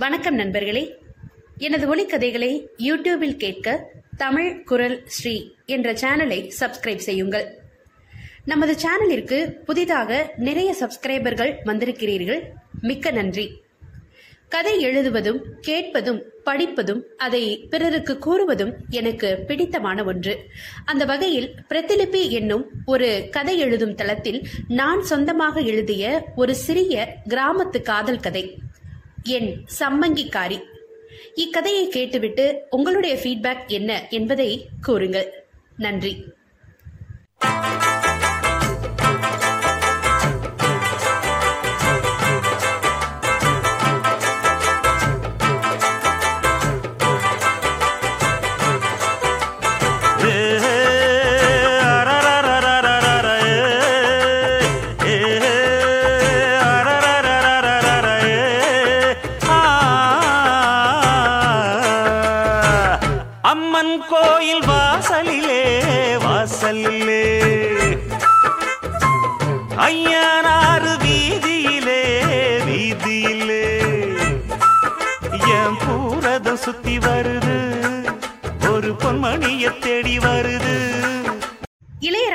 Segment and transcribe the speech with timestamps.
[0.00, 0.98] வணக்கம் நண்பர்களே.
[1.58, 7.58] எனது ஒலிக்கதைகளை யூடியூபில் கேட்க தமிழ் குரல் ஸ்ரீ என்ற சேனலை சப்ஸ்கிரைப் செய்யுங்கள்.
[8.44, 12.40] நமது சேனலிற்கு புதிதாக நிறைய சப்ஸ்கிரைபர்கள் வந்திருக்கிறீர்கள்.
[12.80, 13.62] மிக்க நன்றி.
[14.48, 20.46] கதை எழுதுவதும் கேட்பதும் படிப்பதும் அதை பிறருக்கு கூறுவதும் எனக்கு பிடித்தமான ஒன்று.
[20.84, 28.20] அந்த வகையில் பிரதிலிபி என்னும் ஒரு கதை எழுதும் தளத்தில் நான் சொந்தமாக எழுதிய ஒரு சிறிய கிராமத்து காதல்
[28.20, 28.58] கதை.
[29.22, 30.60] என் சம்மங்கிக்காரி
[31.34, 35.46] இக்கதையை கேட்டுவிட்டு உங்களுடைய ஃபீட்பேக் என்ன என்பதை கூறுங்கள்.
[35.76, 36.24] நன்றி.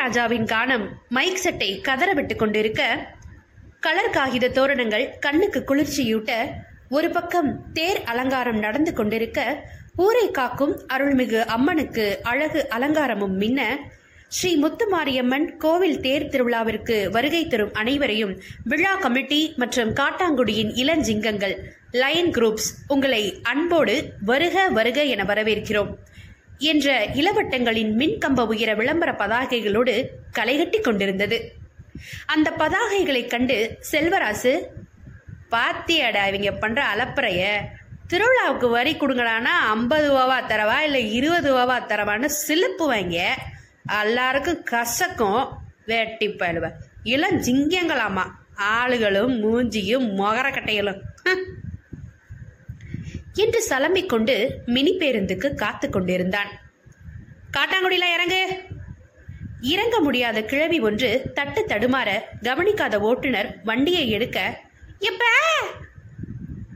[0.06, 2.82] ராஜாவின் கானம் மைக் செட்டை கதறவிட்டுக் கொண்டிருக்க
[3.80, 6.32] கலர் காகித தோரணங்கள் கண்ணுக்கு குளிர்ச்சியூட்ட
[6.90, 9.40] ஒரு பக்கம் தேர் அலங்காரம் நடந்து கொண்டிருக்க
[9.96, 13.62] ஊரை காக்கும் அருள்மிகு அம்மனுக்கு அழகு அலங்காரமும் மின்ன
[14.30, 18.34] ஸ்ரீ முத்துமாரியம்மன் கோவில் தேர் திருவிழாவிற்கு வருகை தரும் அனைவரையும்
[18.64, 21.56] விழா கமிட்டி மற்றும் காட்டாங்குடியின் இளஞ்சிங்கங்கள்
[21.92, 23.96] லயன் குரூப்ஸ் உங்களை அன்போடு
[24.26, 25.92] வருக வருக என வரவேற்கிறோம்.
[26.58, 31.54] என்ற இளவட்டங்களின் மின்கம்ப உயர விளம்பர பதாகைகளோடு களைகட்டி கொண்டிருந்தது.
[32.26, 34.66] அந்த பதாகைகளைக் கண்டு செல்வராசு
[35.52, 37.58] பாத்தியாடா இவங்க பண்ற அலப்பறைய
[38.10, 43.28] திருவிழாவுக்கு வரி கொடுங்கடானா ஐம்பது ரூபாவா தரவா இல்லை இருபது ரூபாவா தரவான்னு சிலுப்புவாங்க
[44.00, 45.52] எல்லாருக்கும் கசக்கும்.
[45.86, 46.72] வேட்டி பழுவ.
[47.04, 48.24] இளம் ஜிங்கங்களாமா
[48.56, 51.02] ஆளுகளும் மூஞ்சியும் மொகரக்கட்டைகளும்.
[53.36, 56.52] என்று சலம்பிக் கொண்டு மினி பேருந்துக்கு காத்து கொண்டிருந்தான்.
[57.58, 58.42] காட்டாங்குடியில இறங்கு.
[59.62, 62.10] இறங்க முடியாத கிழவி ஒன்று தட்டு தடுமாற
[62.44, 64.40] கவனிக்காத ஓட்டுநர் வண்டியை எடுக்க
[65.00, 65.24] எப்ப?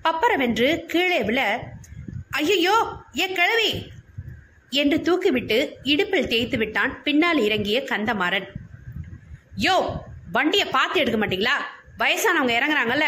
[0.04, 1.40] பப்பரவென்று கீழே விழ.
[2.30, 2.76] ஐயோ
[3.20, 3.72] ஏ கிழவி!
[4.72, 8.48] என்று தூக்கிவிட்டு இடுப்பில் தேய்த்து விட்டான் பின்னால் இறங்கிய கந்தமாறன்.
[9.58, 9.76] யோ
[10.32, 11.56] வண்டியை பார்த்து எடுக்க மாட்டீங்களா?
[11.98, 13.08] வயசானவங்க இறங்குறாங்கல்ல.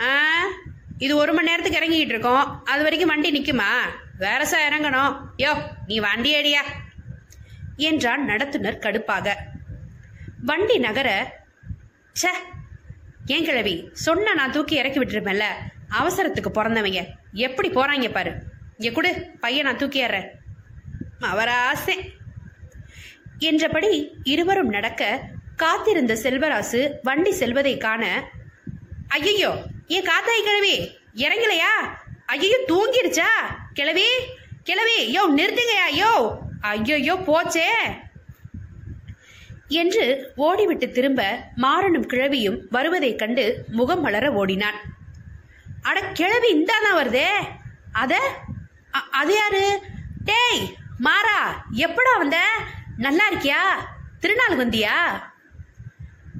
[0.00, 0.12] ஆ?
[1.04, 2.44] இது ஒரு மணி நேரத்துக்கு இறங்கிக்கிட்டு இருக்கோம்.
[2.72, 3.68] அது வரைக்கும் வண்டி நிற்குமா
[4.22, 5.12] வேறசா இறங்கணும்.
[5.42, 5.52] யோ
[5.86, 6.62] நீ வண்டி அடியா
[7.88, 9.34] என்றான் நடத்துனர் கடுப்பாக.
[10.50, 11.08] வண்டி நகர
[12.20, 12.32] ச்சே
[13.34, 13.74] ஏன் கிழவி
[14.06, 15.46] சொன்ன நான் தூக்கி இறக்கி விட்டுருப்பேன்ல.
[16.00, 17.00] அவசரத்துக்கு பிறந்தவங்க.
[17.46, 18.32] எப்படி போறாங்க பாரு.
[18.78, 19.10] இங்க கொடு
[19.42, 20.28] பையன் நான் தூக்கிடுறேன்
[21.32, 21.96] அவர் ஆசை.
[23.50, 23.92] என்றபடி
[24.32, 25.02] இருவரும் நடக்க
[25.62, 28.04] காத்திருந்த செல்வராசு வண்டி செல்வதை காண
[29.16, 29.52] ஐயோ
[29.92, 30.98] ஏன் காத்தாய் கிழவி?
[31.14, 31.72] இறங்கலையா?
[32.26, 33.28] ஐயோ தூங்கிடுச்சா?
[33.74, 34.06] கிழவி
[34.62, 36.36] கிழவி யோ நிறுத்துங்கயா யோ.
[36.60, 37.66] ஐயோ போச்சே.
[39.68, 44.74] என்று ஓடிவிட்டு திரும்ப மாறனும் கிழவியும் வருவதைக் கண்டு முகம் மலர ஓடினான்.
[45.82, 47.28] அட கிழவி இந்தானா வருதே.
[47.92, 48.20] அத
[48.94, 49.82] அ- அது யாரு?
[50.24, 52.48] டேய் மாறா எப்படா வந்த?
[52.96, 53.62] நல்லா இருக்கியா?
[54.20, 55.22] திருநாள் வந்தியா?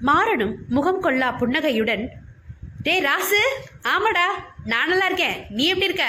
[0.02, 2.21] மாறனும் முகம் கொள்ளா புன்னகையுடன்
[2.82, 3.40] டே ராசு
[3.82, 4.24] ஆமாடா
[4.64, 5.46] நான் நல்லா இருக்கேன்.
[5.48, 6.06] நீ எப்படி இருக்க?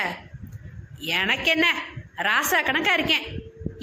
[1.00, 1.68] எனக்கு என்ன
[2.18, 3.26] ராசா கணக்கா இருக்கேன்.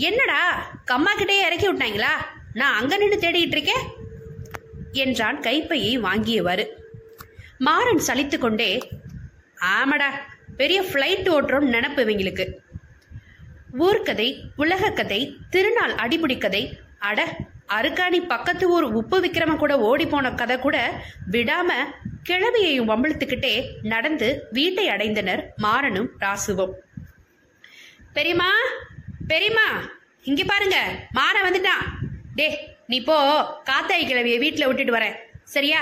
[0.09, 0.41] என்னடா
[0.85, 2.13] கம்மா கிட்டேயே இறக்கி விட்டாங்களா?
[2.53, 3.85] நான் அங்க நின்று தேடிட்டு இருக்கேன்
[4.93, 6.67] என்றான் கைப்பையை வாங்கியவாறு.
[7.59, 8.71] மாறன் சலித்து கொண்டே
[9.57, 10.11] ஆமாடா
[10.57, 12.47] பெரிய ஃப்ளைட் ஓட்டுறோம் நினப்பு இவங்களுக்கு.
[13.79, 17.37] ஊர்க்கதை உலகக்கதை கதை திருநாள் அடிமுடி கதை அட
[17.77, 20.77] அருக்காணி பக்கத்து ஊர் உப்பு விக்ரம கூட ஓடி போன கதை கூட
[21.35, 21.71] விடாம
[22.29, 23.53] கிழவியையும் வம்பிழுத்துக்கிட்டே
[23.93, 26.75] நடந்து வீட்டை அடைந்தனர் மாறனும் ராசுவும்.
[28.13, 28.51] பெரியம்மா
[29.33, 29.67] பெரியம்மா
[30.31, 30.79] இங்க பாருங்க
[31.13, 31.85] மாற வந்துட்டான்.
[32.39, 32.47] டே
[32.87, 33.17] நீ போ
[33.71, 35.17] காத்தாய் கிழவிய வீட்டுல விட்டுட்டு வரேன்.
[35.55, 35.81] சரியா?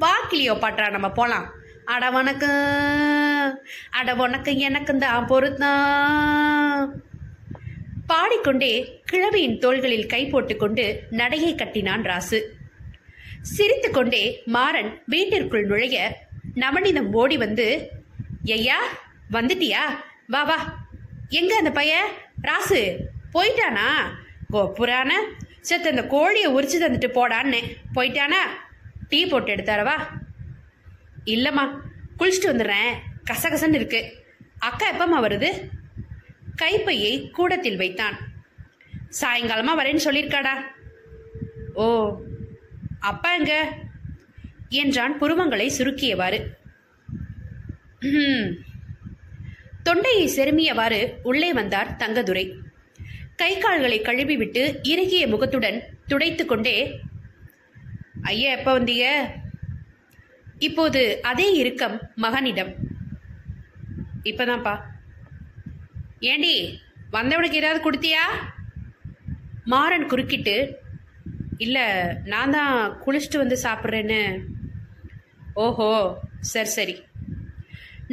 [0.00, 1.46] வாக்கிலியோ பாட்டா நம்ம போலாம்.
[1.94, 3.50] அட வணக்கம்
[3.98, 6.78] அட உனக்கு எனக்கும் தான் பொறுத்தான்
[8.06, 12.38] பாடிக்கொண்டே கிழவியின் தோள்களில் கை போட்டுக்கொண்டு நடையை கட்டினான் ராசு.
[13.40, 17.90] சிரித்துக்கொண்டே மாறன் வீட்டிற்குள் நுழைய நவனிதம் ஓடி வந்து
[18.44, 18.78] ஐயா
[19.32, 19.82] வந்துட்டியா?
[20.26, 20.86] வா வா.
[21.28, 22.08] எங்க அந்த பையன்
[22.42, 22.80] ராசு
[23.34, 23.88] போயிட்டானா?
[24.52, 25.12] கோப்புரான
[25.60, 27.60] செத்து அந்த கோழியை உரிச்சு தந்துட்டு போடான்னு.
[27.94, 28.40] போயிட்டானா?
[29.08, 29.96] டீ போட்டு எடுத்தாரவா
[31.26, 31.64] இல்லைம்மா
[32.18, 32.92] குளிச்சுட்டு வந்துடுறேன்.
[33.30, 34.22] கசகசன்னு இருக்கு.
[34.58, 35.50] அக்கா எப்பம்மா வருது?
[36.56, 38.18] கைப்பையை கூடத்தில் வைத்தான்.
[39.20, 40.54] சாயங்காலமா வரேன்னு சொல்லியிருக்காடா?
[41.74, 42.18] ஓ
[43.00, 43.72] அப்பா எங்க?
[44.68, 46.38] என்றான் புருவங்களை சுருக்கியவாறு.
[49.82, 52.56] தொண்டையை செருமியவாறு உள்ளே வந்தார் தங்கதுரை.
[53.36, 57.00] கை கால்களை கழுவிவிட்டு இறுகிய முகத்துடன் துடைத்து கொண்டே
[58.22, 59.26] ஐயா எப்ப வந்தீங்க?
[60.58, 62.74] இப்போது அதே இறுக்கம் மகனிடம்.
[64.24, 64.80] இப்பதான்ப்பா.
[66.32, 66.54] ஏண்டி
[67.10, 68.24] வந்தவனுக்கு ஏதாவது கொடுத்தியா?
[69.72, 70.56] மாறன் குறுக்கிட்டு
[71.64, 71.84] இல்லை
[72.32, 74.20] நான் தான் குளிச்சுட்டு வந்து சாப்பிட்றேன்னு.
[75.64, 75.90] ஓஹோ
[76.52, 76.94] சரி சரி.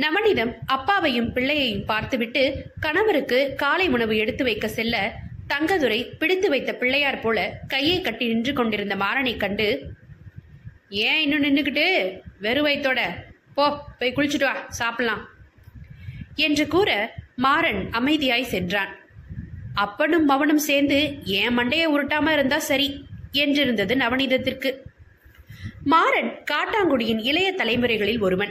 [0.03, 2.43] நவனிதம் அப்பாவையும் பிள்ளையையும் பார்த்துவிட்டு
[2.79, 4.97] கணவருக்கு காலை உணவு எடுத்து வைக்க செல்ல
[5.53, 7.39] தங்கதுரை பிடித்து வைத்த பிள்ளையார் போல
[7.73, 9.67] கையை கட்டி நின்று கொண்டிருந்த மாறனை கண்டு
[11.07, 11.85] ஏன் இன்னும் நின்றுக்கிட்டு
[12.45, 13.01] வெறும் வயித்தோட.
[13.57, 13.65] போ
[13.99, 15.23] போய் குளிச்சுட்டு வா சாப்பிடலாம்.
[16.45, 16.89] என்று கூற
[17.35, 18.95] மாறன் அமைதியாய் சென்றான்.
[19.73, 23.05] அப்பனும் மவனும் சேர்ந்து ஏன் மண்டையை உருட்டாம இருந்தா சரி?
[23.33, 24.75] என்றிருந்தது நவநீதத்திற்கு.
[25.83, 28.49] மாறன் காட்டாங்குடியின் இளைய தலைமுறைகளில் ஒருவன்.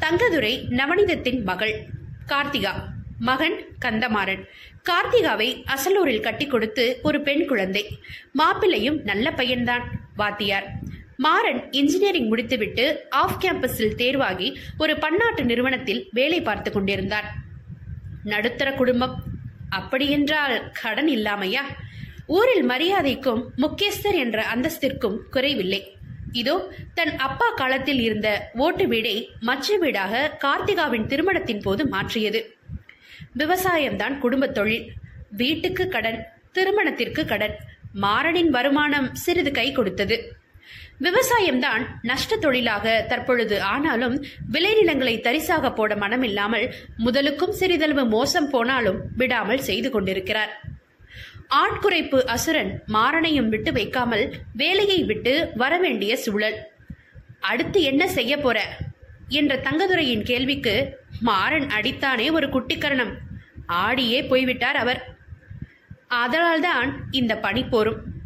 [0.00, 1.86] தங்கதுரை நவநீதத்தின் மகள்
[2.26, 2.72] கார்த்திகா.
[3.18, 4.44] மகன் கந்தமாறன்.
[4.90, 7.98] கார்த்திகாவை அசலூரில் கட்டி கொடுத்து ஒரு பெண் குழந்தை.
[8.32, 9.82] மாப்பிள்ளையும் நல்ல பையன்தான்
[10.16, 10.72] வாத்தியார்.
[11.16, 17.46] மாறன் இன்ஜினியரிங் முடித்துவிட்டு ஆஃப் கேம்பஸில் தேர்வாகி ஒரு பன்னாட்டு நிறுவனத்தில் வேலை பார்த்து கொண்டிருந்தான்.
[18.28, 19.22] நடுத்தர குடும்பம்.
[19.70, 21.60] அப்படியென்றால் கடன் இல்லாமையா?
[22.26, 25.96] ஊரில் மரியாதைக்கும் முக்கியஸ்தர் என்ற அந்தஸ்திற்கும் குறைவில்லை.
[26.32, 32.56] இதோ தன் அப்பா காலத்தில் இருந்த ஓட்டு வீடை மற்ற வீடாக கார்த்திகாவின் திருமணத்தின் போது மாற்றியது.
[33.38, 34.92] விவசாயம்தான் குடும்பத் தொழில்.
[35.30, 37.56] வீட்டுக்கு கடன் திருமணத்திற்கு கடன்
[38.02, 40.32] மாறனின் வருமானம் சிறிது கை கொடுத்தது.
[41.00, 43.62] விவசாயம்தான் நஷ்ட தொழிலாக தற்பொழுது.
[43.62, 46.72] ஆனாலும் விளைநிலங்களை தரிசாக போட மனமில்லாமல்
[47.04, 50.60] முதலுக்கும் சிறிதளவு மோசம் போனாலும் விடாமல் செய்து கொண்டிருக்கிறார்.
[51.50, 56.58] ஆட்குறைப்பு அசுரன் மாறனையும் விட்டு வைக்காமல் வேலையை விட்டு வரவேண்டிய சூழல்.
[57.40, 58.76] அடுத்து என்ன செய்ய போற?
[59.28, 63.14] என்ற தங்கதுரையின் கேள்விக்கு மாறன் அடித்தானே ஒரு குட்டிக்கரணம்.
[63.66, 65.16] ஆடியே போய்விட்டார் அவர்.
[66.06, 68.16] அதனால்தான் இந்த பணி போரும்.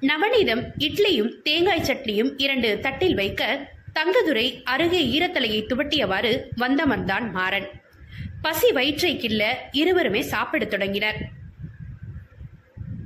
[0.00, 7.68] நவநீதம் இட்லியும் தேங்காய் சட்னியும் இரண்டு தட்டில் வைக்க தங்கதுரை அருகே ஈரத்தலையை துவட்டியவாறு வந்தமர்ந்தான் மாறன்.
[8.42, 11.28] பசி வயிற்றை கில்ல இருவருமே சாப்பிடத் தொடங்கினர்.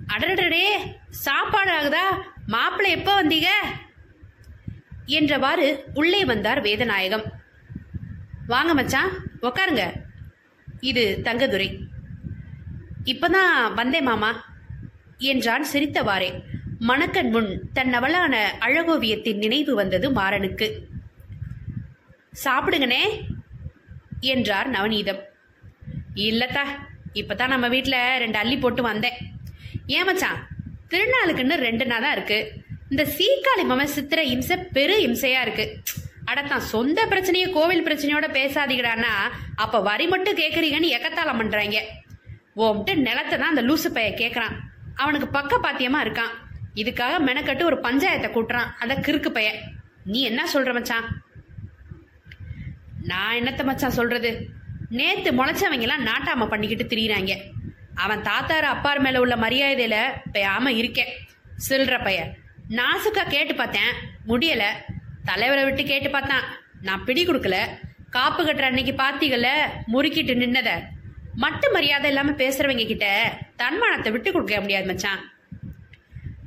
[0.06, 3.46] அடடடே சாப்பாடு ஆகுதா மாப்பிள்ளை எப்போ வந்தீங்க?
[5.06, 7.24] என்றவாறு உள்ளே வந்தார் வேதநாயகம்.
[8.46, 9.10] வாங்க மச்சான்
[9.42, 9.92] உக்காருங்க.
[10.80, 11.78] இது தங்கதுரை.
[13.04, 14.54] இப்பதான் வந்தேன் மாமா
[15.18, 16.40] என்றான் சிரித்தவாறே.
[16.88, 18.34] மணக்கண் முன் தன் அவளான
[18.64, 20.66] அழகோவியத்தின் நினைவு வந்தது மாறனுக்கு.
[22.42, 23.04] சாப்பிடுங்கனே
[24.32, 25.20] என்றார் நவநீதம்.
[26.26, 26.64] இல்லத்தா
[27.20, 29.16] இப்பதான் நம்ம வீட்டில் ரெண்டு அள்ளி போட்டு வந்தேன்.
[29.98, 30.42] ஏமச்சான்
[30.92, 32.38] திருநாளுக்குன்னு ரெண்டு நாள் தான் இருக்கு.
[32.92, 35.66] இந்த சீக்காளி மம சித்திர இம்சை பெரு இம்சையா இருக்கு.
[36.30, 39.16] அடத்தான் சொந்த பிரச்சனையை கோவில் பிரச்சனையோட பேசாதீங்கடானா
[39.64, 41.80] அப்ப வரி மட்டும் கேக்குறீங்கன்னு எக்கத்தாளம் பண்றாங்க.
[42.66, 44.56] ஓம்ட்டு நிலத்தை தான் அந்த லூசு பைய கேட்கறான்
[45.02, 46.32] அவனுக்கு பக்க பாத்தியமா இருக்கான்.
[46.74, 48.70] இதுக்காக மெனக்கட்டு ஒரு பஞ்சாயத்தை கூட்டுறான்.
[48.78, 49.58] அத கிறுக்கு பைய
[50.04, 51.06] நீ என்ன சொல்ற மச்சான்?
[53.02, 54.48] நான் என்னத்த மச்சான் சொல்றது?
[54.88, 57.36] நேத்து முளைச்சவங்க எல்லாம் நாட்டாம பண்ணிக்கிட்டு திரியிறாங்க.
[57.94, 59.96] அவன் தாத்தாரு அப்பார் மேல உள்ள மரியாதையில
[60.32, 61.12] பெயாம இருக்கேன்
[61.68, 62.34] சில்ற பைய
[62.68, 63.92] நாசுக்கா கேட்டு பார்த்தேன்.
[64.28, 64.62] முடியல.
[65.24, 66.44] தலைவரை விட்டு கேட்டு பார்த்தான்.
[66.82, 67.56] நான் பிடி கொடுக்கல.
[68.10, 69.48] காப்பு கட்டுற அன்னைக்கு பாத்திகள
[69.92, 70.70] முறுக்கிட்டு நின்னத.
[71.34, 75.22] மட்டு மரியாதை இல்லாம பேசுறவங்க கிட்ட தன்மானத்தை விட்டு கொடுக்க முடியாது மச்சான்.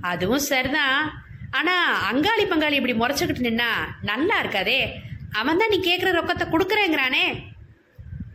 [0.01, 1.25] அதுவும் சரிதான்.
[1.51, 1.73] ஆனா
[2.11, 3.69] அங்காளி பங்காளி இப்படி முறைச்சுக்கிட்டு நின்னா
[4.01, 4.89] நல்லா இருக்காதே.
[5.31, 7.23] அவன் தான் நீ கேக்குற ரொக்கத்தை கொடுக்குறேங்கிறானே.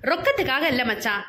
[0.02, 1.24] ரொக்கத்துக்காக இல்ல மச்சான்.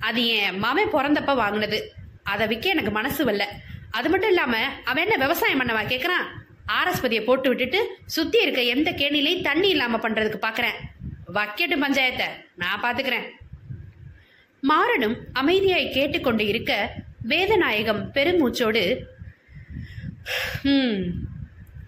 [0.00, 1.92] அது என் மாமன் பிறந்தப்ப வாங்கினது.
[2.22, 3.44] அதை விற்க எனக்கு மனசு வரல.
[3.90, 6.26] அது மட்டும் இல்லாம அவன் என்ன விவசாயம் பண்ணவா கேக்குறான்?
[6.66, 10.78] ஆரஸ்பதியை போட்டு விட்டுட்டு சுத்தி இருக்க எந்த கேணிலையும் தண்ணி இல்லாம பண்றதுக்கு பாக்குறேன்.
[11.34, 13.26] வக்கெட்டு பஞ்சாயத்தை நான் பாத்துக்கிறேன்.
[14.62, 16.94] மாறனும் அமைதியாய் கேட்டுக்கொண்டு இருக்க
[17.28, 19.00] வேதநாயகம் பெருமூச்சோடு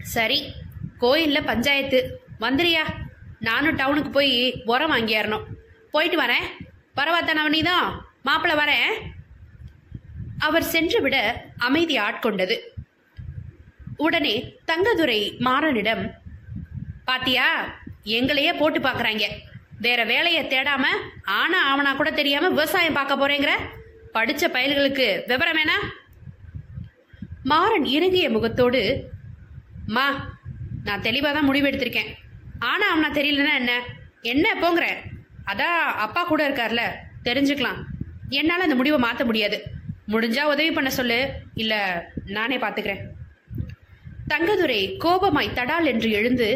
[0.03, 0.53] சரி.
[0.99, 1.99] கோயிலில் பஞ்சாயத்து.
[2.41, 2.85] வந்துறியா
[3.41, 5.47] நானும் டவுனுக்கு போய் உரம் வாங்கியாரணும்
[5.91, 6.47] போயிட்டு வரேன்.
[6.97, 7.87] பரவாயில்ல நவனிதான்
[8.25, 8.93] மாப்பிள்ள வரேன்
[10.39, 11.17] அவர் சென்று விட
[11.59, 12.57] அமைதி ஆட்கொண்டது.
[13.97, 14.35] உடனே
[14.67, 16.11] தங்கதுரை மாறனிடம்
[17.05, 17.47] பாத்தியா
[18.05, 19.25] எங்களையே போட்டு பார்க்குறாங்க
[19.79, 20.85] வேற வேலையை தேடாம
[21.25, 23.53] ஆனா ஆவனா கூட தெரியாம விவசாயம் பார்க்க போறேங்கிற?
[24.15, 25.77] படிச்ச பயல்களுக்கு விவரம் வேணா?
[27.43, 29.11] மாறன் இறுகிய முகத்தோடு
[29.87, 30.37] மா
[30.85, 32.11] நான் தெளிவாக தான் முடிவு எடுத்திருக்கேன்
[32.59, 33.73] ஆனா அவனா தெரியலன்னா என்ன?
[34.21, 34.87] என்ன போங்கிற
[35.45, 36.83] அதான் அப்பா கூட இருக்கார்ல
[37.25, 37.79] தெரிஞ்சுக்கலாம்.
[38.29, 39.63] என்னால் அந்த முடிவை மாற்ற முடியாது.
[40.09, 41.33] முடிஞ்சா உதவி பண்ண சொல்லு.
[41.55, 41.79] இல்லை
[42.25, 43.03] நானே பார்த்துக்கிறேன்
[44.29, 46.49] தங்கதுரை கோபமாய் தடால் என்று எழுந்து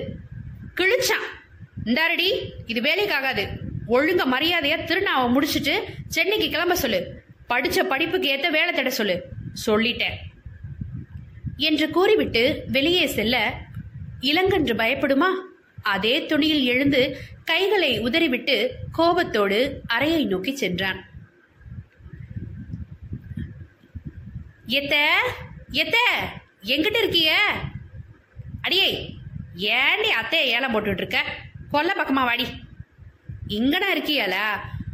[0.81, 1.27] கிழிச்சான்.
[1.85, 2.29] இந்தாரடி
[2.67, 3.47] இது வேலைக்காகாது.
[3.87, 7.23] ஒழுங்க மரியாதையா திருநாவை முடிச்சிட்டு சென்னைக்கு கிளம்ப சொல்லு.
[7.49, 9.23] படிச்ச படிப்புக்கு ஏத்த வேலை தேட சொல்லு.
[9.67, 10.17] சொல்லிட்டேன்.
[11.57, 13.55] என்று கூறிவிட்டு வெளியே செல்ல
[14.21, 15.29] இளங்கன்று பயப்படுமா?
[15.83, 21.05] அதே துணியில் எழுந்து கைகளை உதறிவிட்டு கோபத்தோடு அறையை நோக்கி சென்றான்.
[24.67, 25.23] எத்த
[25.71, 25.99] எத்த
[26.63, 27.39] எங்கிட்ட இருக்கிய?
[28.63, 29.15] அடியே
[29.55, 31.25] ஏண்டி அத்தையை ஏலம் போட்டுட்டு இருக்க
[31.71, 32.47] கொல்ல பக்கமா வாடி.
[33.49, 34.47] இங்கனா இருக்கியாளா?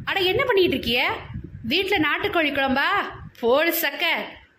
[0.04, 1.16] அட என்ன பண்ணிட்டு இருக்கிய
[1.68, 2.88] வீட்டுல நாட்டுக்கோழி குழம்பா?
[3.40, 4.04] போல் சக்க.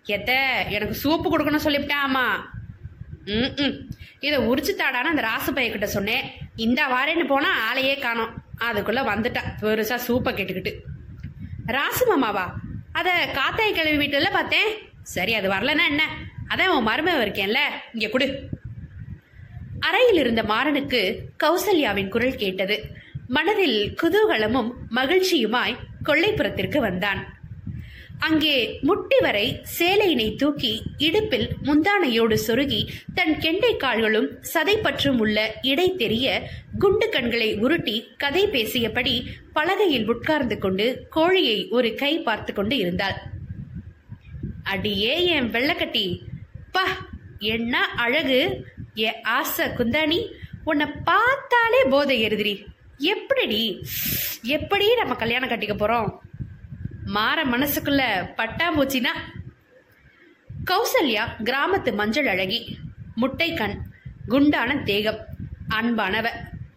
[0.05, 0.31] எத்த
[0.70, 2.25] எனக்கு சூப்பு கொடுக்கணும் சொல்லிவிட்டாமா
[3.25, 3.89] ம் ம்.
[4.20, 6.24] இதை உரிச்சு தாடான்னு அந்த ராசு பையக்கிட்ட சொன்னேன்.
[6.55, 8.34] இந்த வாரேன்னு போனால் ஆளையே காணோம்.
[8.58, 10.74] அதுக்குள்ளே வந்துட்டா பெருசாக சூப்பை கேட்டுக்கிட்டு.
[11.65, 12.53] ராசு மாமாவா?
[12.91, 14.70] அதை காத்தாய் கிழவி வீட்டில் பார்த்தேன்.
[15.01, 16.03] சரி அது வரலன்னா என்ன?
[16.50, 17.60] அதான் உன் மருமக இருக்கேன்ல.
[17.93, 18.50] இங்கே கொடு.
[19.79, 22.93] அறையில் இருந்த மாறனுக்கு கௌசல்யாவின் குரல் கேட்டது.
[23.27, 27.40] மனதில் குதூகலமும் மகிழ்ச்சியுமாய் கொள்ளைப்புறத்திற்கு வந்தான்.
[28.22, 29.46] அங்கே முட்டி வரை
[29.78, 32.82] சேலையினை தூக்கி இடுப்பில் முந்தானையோடு சொருகி
[33.13, 36.28] தன் கெண்டை கால்களும் சதைப்பற்றும் உள்ள இடை தெரிய
[36.80, 39.16] குண்டு கண்களை உருட்டி கதை பேசியபடி
[39.54, 43.18] பலகையில் உட்கார்ந்து கொண்டு கோழியை ஒரு கை பார்த்து கொண்டு இருந்தாள்.
[44.63, 46.06] அடியே என் வெள்ளக்கட்டி!
[46.72, 46.86] பா
[47.46, 48.42] என்ன அழகு!
[49.00, 50.20] ஏ ஆசை குந்தாணி!
[50.63, 52.54] உன்னை பார்த்தாலே போதை எருதிரி
[53.13, 53.63] எப்படிடி?
[54.48, 56.10] எப்படி நம்ம கல்யாணம் கட்டிக்க போறோம்?
[57.05, 58.01] மாற மனசுக்குள்ள
[58.38, 59.10] பட்டாம்பூச்சினா
[60.72, 62.77] கௌசல்யா கிராமத்து மஞ்சள் அழகி
[63.15, 63.81] முட்டை கண்
[64.27, 65.20] குண்டான தேகம்
[65.70, 66.27] அன்பானவ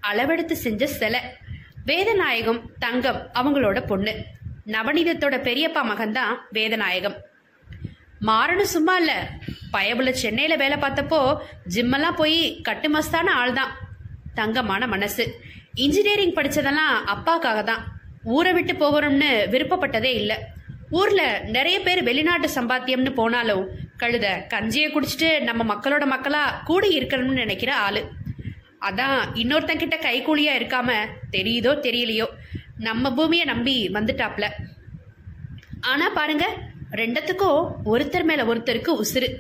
[0.01, 1.21] அளவெடுத்து செஞ்ச சிலை
[1.87, 4.25] வேதநாயகம் தங்கம் அவங்களோட பொண்ணு.
[4.67, 7.17] நவநீதத்தோட பெரியப்பா மகன்தான் வேதநாயகம்.
[8.21, 9.31] மாறணும் சும்மா இல்ல.
[9.73, 11.39] பயபுல சென்னையில வேலை பார்த்தப்போ
[11.75, 13.73] ஜிம்மெல்லாம் போய் கட்டுமஸ்தான ஆள் தான்
[14.35, 15.41] தங்கமான மனசு.
[15.75, 20.37] இன்ஜினியரிங் படிச்சதெல்லாம் அப்பாக்காக தான் ஊரை விட்டு போகணும்னு விருப்பப்பட்டதே இல்லை.
[20.91, 27.77] ஊர்ல நிறைய பேர் வெளிநாட்டு சம்பாத்தியம்னு போனாலும் கழுத கஞ்சியை குடிச்சிட்டு நம்ம மக்களோட மக்களா கூடி இருக்கணும்னு நினைக்கிற
[27.77, 28.09] ஆளு.
[28.81, 30.93] அதான் இன்னொருத்தன் கிட்ட கைக்கூலியா இருக்காம
[31.33, 32.27] தெரியுதோ தெரியலையோ.
[32.79, 34.45] நம்ம பூமியை நம்பி வந்துட்டாப்ல.
[35.81, 36.47] ஆனா பாருங்க
[36.91, 39.35] ரெண்டத்துக்கும் ஒருத்தர் மேல ஒருத்தருக்கு உசுரு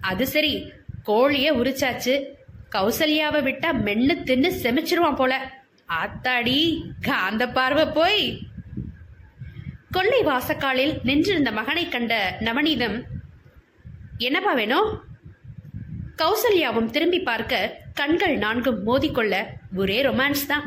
[0.00, 0.72] அது சரி
[1.06, 2.24] கோழிய உரிச்சாச்சு.
[2.74, 5.59] கௌசல்யாவை விட்டா மென்னு தின்னு செமிச்சிருவான் போல.
[5.98, 6.58] ஆத்தாடி
[7.06, 8.24] காந்த பார்வை போய்.
[9.94, 12.14] கொள்ளை வாசக்காலில் நின்றிருந்த மகனை கண்ட
[12.46, 12.98] நவநீதம்
[14.18, 14.90] என்னப்பா வேணும்
[16.20, 19.34] கௌசல்யாவும் திரும்பி பார்க்க கண்கள் நான்கும் மோதிக்கொள்ள
[19.76, 20.66] ஒரே ரொமான்ஸ் தான்.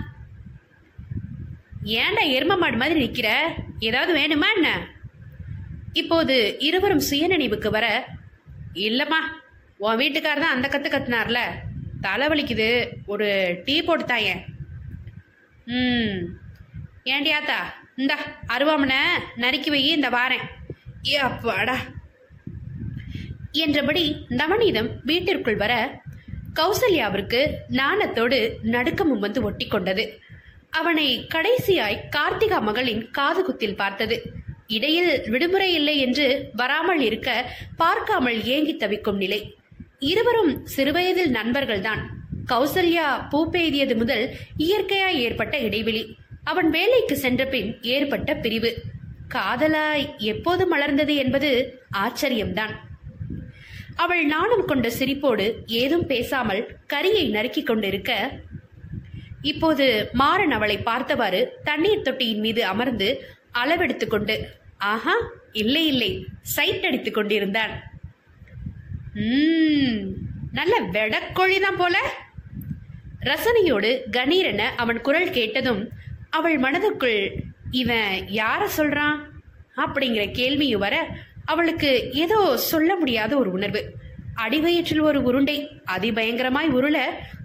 [1.84, 3.30] ஏன்டா எரும மாடு மாதிரி நிக்கிற?
[3.80, 4.70] ஏதாவது வேணுமா என்ன?
[6.02, 7.88] இப்போது இருவரும் சுயநினைவுக்கு வர
[8.88, 9.20] இல்லம்மா
[9.78, 11.42] உன் வீட்டுக்காரர் தான் அந்த கத்து கத்துனார்ல.
[12.02, 12.70] தலைவலிக்குது
[13.06, 13.30] ஒரு
[13.66, 14.42] டீ போட்டு தாயேன்.
[15.66, 16.38] ம்.
[17.04, 17.60] ஏண்டியாத்தா
[17.96, 18.18] இந்தா
[18.48, 18.96] அருவாமனை
[19.36, 20.46] நறுக்கி வை இந்த வாரேன்.
[21.08, 21.78] ஏ அப்பாடா.
[23.52, 26.02] என்றபடி நவநீதம் வீட்டிற்குள் வர
[26.54, 30.20] கௌசல்யாவிற்கு நாணத்தோடு நடுக்கமும் வந்து ஒட்டி கொண்டது.
[30.70, 34.22] அவனை கடைசியாய் கார்த்திகா மகளின் காதுகுத்தில் பார்த்தது.
[34.68, 39.58] இடையில் விடுமுறை இல்லை என்று வராமல் இருக்க பார்க்காமல் ஏங்கி தவிக்கும் நிலை.
[40.00, 42.02] இருவரும் சிறுவயதில் நண்பர்கள்தான்.
[42.52, 44.24] கௌசல்யா பூ பெய்தியது முதல்
[44.58, 46.04] இயற்கையாய் ஏற்பட்ட இடைவெளி.
[46.52, 48.72] அவன் வேலைக்கு சென்ற பின் ஏற்பட்ட பிரிவு.
[49.36, 51.52] காதலாய் எப்போது மலர்ந்தது என்பது
[51.98, 52.74] ஆச்சரியம்தான்.
[54.04, 55.46] அவள் நாணம் கொண்ட சிரிப்போடு
[55.82, 56.62] ஏதும் பேசாமல்
[56.94, 58.12] கரியை நறுக்கிக் கொண்டிருக்க
[59.52, 59.86] இப்போது
[60.22, 63.10] மாறன் அவளை பார்த்தவாறு தண்ணீர் தொட்டியின் மீது அமர்ந்து
[63.62, 64.36] அளவெடுத்துக் கொண்டு
[64.92, 65.16] ஆஹா
[65.62, 66.12] இல்லை இல்லை
[66.56, 67.74] சைட் அடித்துக் கொண்டிருந்தான்.
[70.60, 71.98] நல்ல வெடக்கோழி தான் போல.
[73.24, 75.90] ரசனையோடு கணீரென அவன் குரல் கேட்டதும்
[76.30, 77.40] அவள் மனதுக்குள்
[77.72, 79.18] இவன் யார சொல்றான்?
[79.78, 80.96] அப்படிங்கிற கேள்வியும் வர
[81.46, 83.82] அவளுக்கு ஏதோ சொல்ல முடியாத ஒரு உணர்வு.
[84.36, 86.98] அடிவயிற்றில் ஒரு உருண்டை அதிபயங்கரமாய் உருள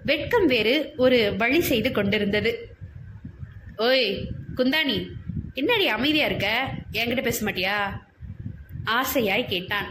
[0.05, 2.51] வெட்கம் வேறு ஒரு வழி செய்து கொண்டிருந்தது.
[3.77, 5.07] ஓய் குந்தாணி
[5.53, 6.47] என்னடி அமைதியா இருக்க?
[6.91, 7.77] என்கிட்ட பேச மாட்டியா?
[8.83, 9.89] ஆசையாய் கேட்டான்.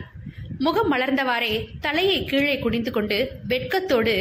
[0.58, 3.18] முகம் மலர்ந்தவாறே தலையை கீழே குனிந்து கொண்டு
[3.48, 4.14] வெட்கத்தோடு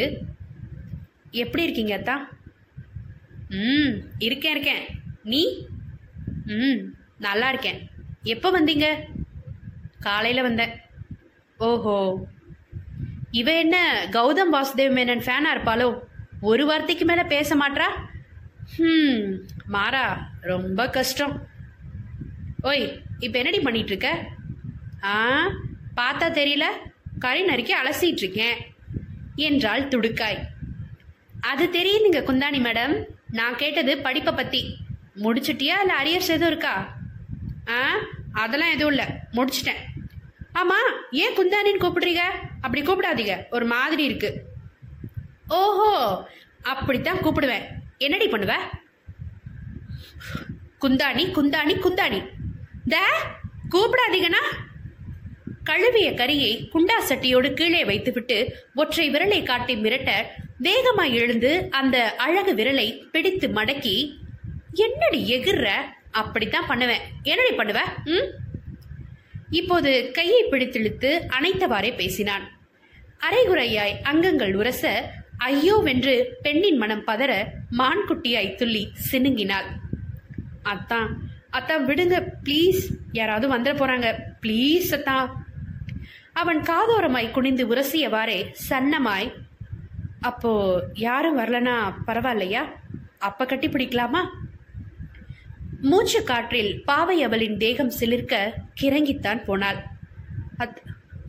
[1.43, 2.15] எப்படி இருக்கீங்க அத்தா?
[3.49, 4.83] ம் இருக்கேன் இருக்கேன்.
[5.23, 5.41] நீ?
[6.45, 6.81] ம்
[7.17, 7.79] நல்லா இருக்கேன்.
[8.23, 8.87] எப்போ வந்தீங்க?
[9.99, 10.73] காலையில் வந்தேன்.
[11.57, 11.95] ஓஹோ.
[13.31, 13.77] இவ என்ன
[14.11, 15.87] கௌதம் வாசுதேவ் மேனன் ஃபேனாக இருப்பாளோ?
[16.41, 17.87] ஒரு வார்த்தைக்கு மேலே பேச மாட்றா?
[18.77, 19.23] ம்
[19.65, 20.05] மாறா.
[20.41, 21.35] ரொம்ப கஷ்டம்.
[22.61, 22.85] ஓய்
[23.19, 24.07] இப்போ என்னடி பண்ணிகிட்ருக்க
[25.03, 25.15] ஆ
[25.95, 26.65] பார்த்தா தெரியல.
[27.19, 28.57] கழி நறுக்கி அலசிட்டு இருக்கேன்
[29.35, 30.39] என்றாள் துடுக்காய்.
[31.41, 33.03] அது தெரியுதுங்க குந்தாணி மேடம்.
[33.31, 34.77] நான் கேட்டது படிப்பை பற்றி
[35.15, 36.97] முடிச்சிட்டியா இல்லை அரியர்ஸ் எதுவும் இருக்கா?
[37.67, 37.95] ஆ?
[38.31, 39.05] அதெல்லாம் எதுவும் இல்லை.
[39.31, 39.81] முடிச்சிட்டேன்.
[40.51, 42.21] ஆமாம் ஏன் குந்தாணின்னு கூப்பிடுறீங்க?
[42.61, 43.43] அப்படி கூப்பிடாதீங்க.
[43.49, 44.43] ஒரு மாதிரி இருக்கு.
[45.47, 46.23] ஓஹோ
[46.61, 47.63] அப்படித்தான் கூப்பிடுவேன்.
[47.97, 48.53] என்னடி பண்ணுவ?
[50.81, 52.27] குந்தாணி குந்தாணி குந்தாணி.
[52.87, 52.97] த
[53.71, 54.43] கூப்பிடாதீங்கண்ணா.
[55.63, 60.11] கழுவிய கரியை குண்டா சட்டியோடு கீழே வைத்துவிட்டு ஒற்றை விரலை காட்டி மிரட்ட
[60.57, 64.19] வேகமாய் எழுந்து அந்த அழகு விரலை பிடித்து மடக்கி
[64.73, 65.69] என்னடி எகிர்ற?
[66.11, 67.01] அப்படித்தான் பண்ணுவேன்.
[67.23, 67.77] என்னடி பண்ணுவ?
[68.03, 68.27] ம்?
[69.49, 72.51] இப்போது கையை பிடித்திழுத்து அனைத்தவாறே பேசினான்.
[73.19, 79.67] அரைகுறையாய் அங்கங்கள் உரச ஐயோவென்று பெண்ணின் மனம் பதற மான்குட்டியாய் துள்ளி சினுங்கினாள்.
[80.63, 82.81] அத்தான் அத்தான் விடுங்க ப்ளீஸ்.
[83.11, 84.19] யாராவது வந்துட போறாங்க.
[84.41, 85.45] ப்ளீஸ் அத்தான்
[86.33, 89.33] அவன் காதோரமாய் குனிந்து உரசியவாறே சன்னமாய்
[90.27, 92.63] அப்போ யாரும் வரலனா பரவாயில்லையா?
[93.19, 94.29] அப்ப கட்டி பிடிக்கலாமா?
[95.81, 99.83] மூச்சு காற்றில் பாவை அவளின் தேகம் சிலிர்க்க கிறங்கித்தான் போனாள்.
[100.59, 100.77] அத்-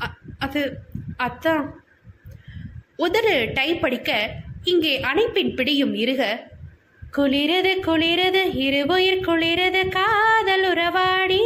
[0.02, 0.78] அ- அது
[1.16, 1.84] அத்தான்
[2.96, 6.38] உதடு டைப் அடிக்க இங்கே அணைப்பின் பிடியும் இருக
[7.16, 11.40] குளிரது குளிரது இருபுயிர் குளிரது காதல் உறவாடி.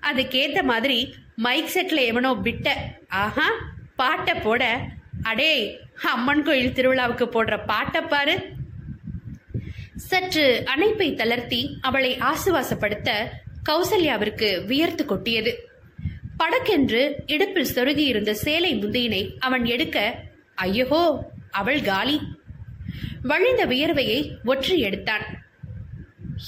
[0.00, 3.50] அதுக்கேத்த மாதிரி மைக் செட்ல எவனோ விட்ட ஆஹா
[3.96, 4.88] பாட்டை போட
[5.22, 8.42] அடே அம்மன் கோயில் திருவிழாவுக்கு போடுற பாட்டை பாரு.
[9.94, 13.10] சற்று அணைப்பை தளர்த்தி அவளை ஆசுவாசப்படுத்த
[13.68, 15.54] கௌசல்யாவிற்கு வியர்த்து கொட்டியது.
[16.38, 20.18] படக்கென்று இடுப்பில் சொருகி இருந்த சேலை முந்தியினை அவன் எடுக்க
[20.54, 22.20] ஐயோ அவள் காலி.
[23.22, 25.22] வழிந்த வியர்வையை ஒற்றி எடுத்தான்.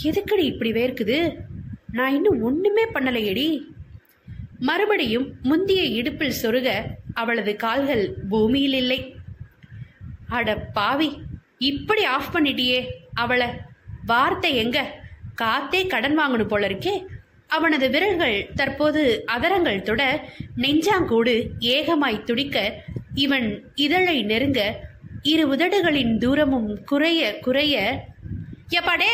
[0.04, 1.36] எதுக்கடி இப்படி வேர்க்குது?
[1.92, 3.66] நான் இன்னும் ஒண்ணுமே பண்ணலையடி.
[4.58, 9.15] மறுபடியும் முந்திய இடுப்பில் சொருக அவளது கால்கள் பூமியில் இல்லை
[10.28, 11.20] அட பாவி
[11.58, 12.88] இப்படி ஆஃப் பண்ணிட்டியே.
[13.14, 13.46] அவளை
[14.06, 14.94] வார்த்தை எங்க?
[15.42, 17.06] காத்தே கடன் வாங்கணும் போல இருக்கே
[17.48, 22.82] அவனது விரல்கள் தற்போது அதரங்கள் தொட நெஞ்சாங்கூடு ஏகமாய் துடிக்க
[23.14, 24.78] இவன் இதழை நெருங்க
[25.22, 28.04] இரு உதடுகளின் தூரமும் குறைய குறைய
[28.70, 29.12] எப்பாடே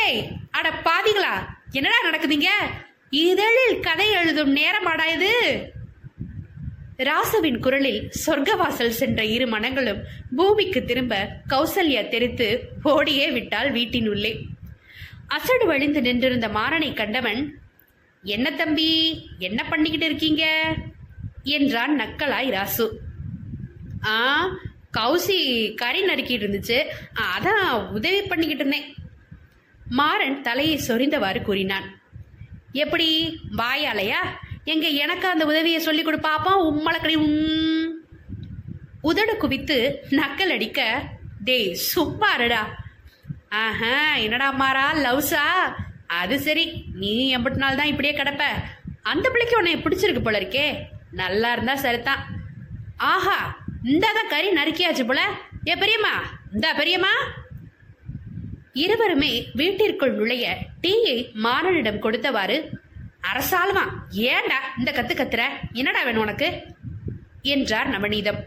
[0.51, 1.35] அட பாவிகளா
[1.71, 2.49] என்னடா நடக்குதுங்க?
[3.11, 5.33] இதழில் கதை எழுதும் நேரமாடா இது.
[7.03, 10.01] ராசுவின் குரலில் சொர்க்கவாசல் சென்ற இரு மனங்களும்
[10.37, 11.15] பூமிக்கு திரும்ப
[11.49, 12.49] கௌசல்யா தெரித்து
[12.83, 14.33] ஓடியே விட்டாள் வீட்டின் உள்ளே
[15.27, 17.41] அசடு வழிந்து நின்றிருந்த மாறனை கண்டவன்
[18.25, 18.91] என்ன தம்பி
[19.39, 20.45] என்ன பண்ணிக்கிட்டு இருக்கீங்க?
[21.43, 22.87] என்றான் நக்கலாய் ராசு.
[24.05, 24.17] ஆ
[24.97, 25.39] கௌசி
[25.75, 26.79] கறி நறுக்கிட்டு இருந்துச்சு.
[27.37, 28.95] அதான் உதவி பண்ணிக்கிட்டு இருந்தேன்.
[29.85, 32.01] மாறன் தலையை சொரிந்தவாறு கூறினான்.
[32.73, 33.09] எப்படி
[33.57, 34.21] வாயாலையா?
[34.65, 36.19] எங்க எனக்கு அந்த உதவியை சொல்லி கொடு
[36.71, 38.01] உம்மளக்கடி உம்
[39.01, 40.81] உதடு குவித்து நக்கல் அடிக்க
[41.45, 42.61] டேய் சும்மா இருடா.
[43.49, 45.45] ஆஹா என்னடா மாறா லவ்ஸா?
[46.07, 48.45] அது சரி நீ எண்பத்தி நாள் தான் இப்படியே கிடப்ப.
[49.03, 50.89] அந்த பிள்ளைக்கு உன்னை பிடிச்சிருக்கு போல இருக்கே.
[51.11, 52.23] நல்லா இருந்தா சரிதான்.
[52.97, 55.23] ஆஹா இந்தாதான் கறி நறுக்கியாச்சு போல.
[55.69, 56.15] ஏ பெரியம்மா
[56.53, 57.15] இந்தா பெரியம்மா.
[58.73, 62.71] இருவருமே வீட்டிற்குள் நுழைய டீயை மாறனிடம் கொடுத்தவாறு
[63.31, 65.43] அரசாலுமா ஏன்டா இந்த கத்து கத்துற?
[65.73, 66.63] என்னடா வேணும் உனக்கு?
[67.43, 68.41] என்றார் நவநீதம்.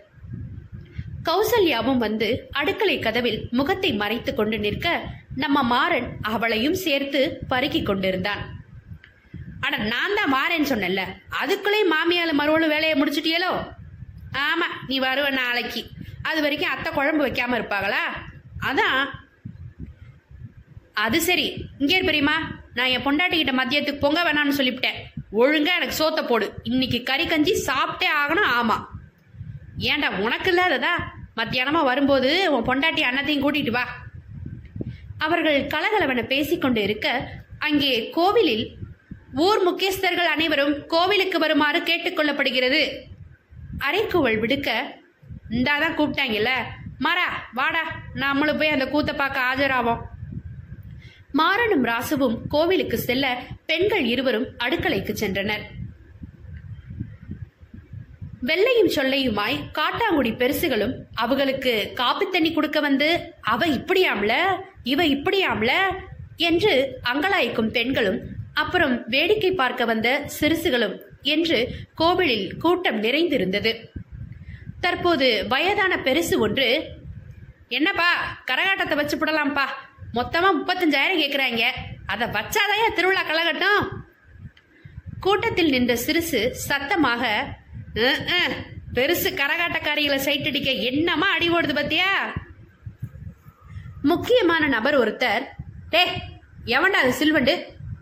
[1.24, 5.02] கௌசல்யாவும் வந்து அடுக்களை கதவில் முகத்தை மறைத்து கொண்டு நிற்க
[5.36, 8.64] நம்ம மாறன் அவளையும் சேர்த்து பருக்கிக் கொண்டிருந்தான்.
[9.60, 11.04] அட நான் தான் மாறேன்னு சொன்னேன்ல.
[11.30, 13.52] அதுக்குள்ளே மாமியால மறுவளும் வேலையை முடிச்சிட்டியலோ?
[14.32, 15.90] ஆமா நீ வருவ நாளைக்கு.
[16.22, 18.04] அது வரைக்கும் அத்தை குழம்பு வைக்காம இருப்பாங்களா?
[18.60, 19.10] அதான்.
[20.94, 21.70] அது சரி.
[21.78, 22.36] இங்கே பெரியமா
[22.78, 24.98] நான் என் பொண்டாட்டிக்கிட்ட மதியத்துக்கு பொங்க வேணாம்னு சொல்லிவிட்டேன்.
[25.32, 26.54] ஒழுங்கா எனக்கு சோத்த போடு.
[26.64, 28.78] இன்னைக்கு கறி கஞ்சி சாப்பிட்டே ஆகணும் ஆமா.
[29.90, 30.94] ஏன்டா உனக்கு இல்லாததா?
[31.36, 33.86] மத்தியானமா வரும்போது உன் பொண்டாட்டி அன்னத்தையும் கூட்டிட்டு வா.
[35.18, 37.08] அவர்கள் கலகலவென பேசிக்கொண்டு இருக்க
[37.60, 38.66] அங்கே கோவிலில்
[39.46, 42.82] ஊர் முக்கியஸ்தர்கள் அனைவரும் கோவிலுக்கு வருமாறு கேட்டுக்கொள்ளப்படுகிறது
[43.88, 44.70] அரைக்குவள் விடுக்க
[45.50, 46.52] இந்தாதான் கூப்பிட்டாங்கல்ல.
[46.98, 47.84] மாறா வாடா.
[48.14, 50.04] நம்மளும் போய் அந்த கூத்தை பார்க்க ஆஜராவோம்.
[51.40, 55.64] மாறனும் ராசுவும் கோவிலுக்கு செல்ல பெண்கள் இருவரும் அடுக்கலைக்கு சென்றனர்.
[58.40, 64.34] வெள்ளையும் சொல்லையுமாய் காட்டாங்குடி பெருசுகளும் அவங்களுக்கு காப்பி தண்ணி கொடுக்க வந்து அவ இப்படியாம்ல?
[64.84, 65.72] இவ இப்படியாம்ல?
[66.36, 68.20] என்று அங்கலாய்க்கும் பெண்களும்
[68.54, 73.90] அப்புறம் வேடிக்கை பார்க்க வந்த சிறுசுகளும் என்று கோவிலில் கூட்டம் நிறைந்திருந்தது.
[74.80, 76.90] தற்போது வயதான பெருசு ஒன்று
[77.70, 79.66] என்னப்பா கரகாட்டத்தை வச்சு விடலாம்ப்பா
[80.18, 81.64] மொத்தமா முப்பத்தஞ்சாயிரம் கேட்குறாங்க
[82.14, 83.86] அதை வச்சாதான் திருவிழா கலகட்டும்.
[85.26, 87.24] கூட்டத்தில் நின்ற சிறுசு சத்தமாக
[88.98, 92.10] பெருசு கரகாட்டக்காரிகளை சைட்டடிக்க என்னமா அடி ஓடுது பத்தியா?
[94.12, 95.46] முக்கியமான நபர் ஒருத்தர்
[95.94, 96.04] டே
[96.76, 97.54] எவன்டா அது சில்வண்டு?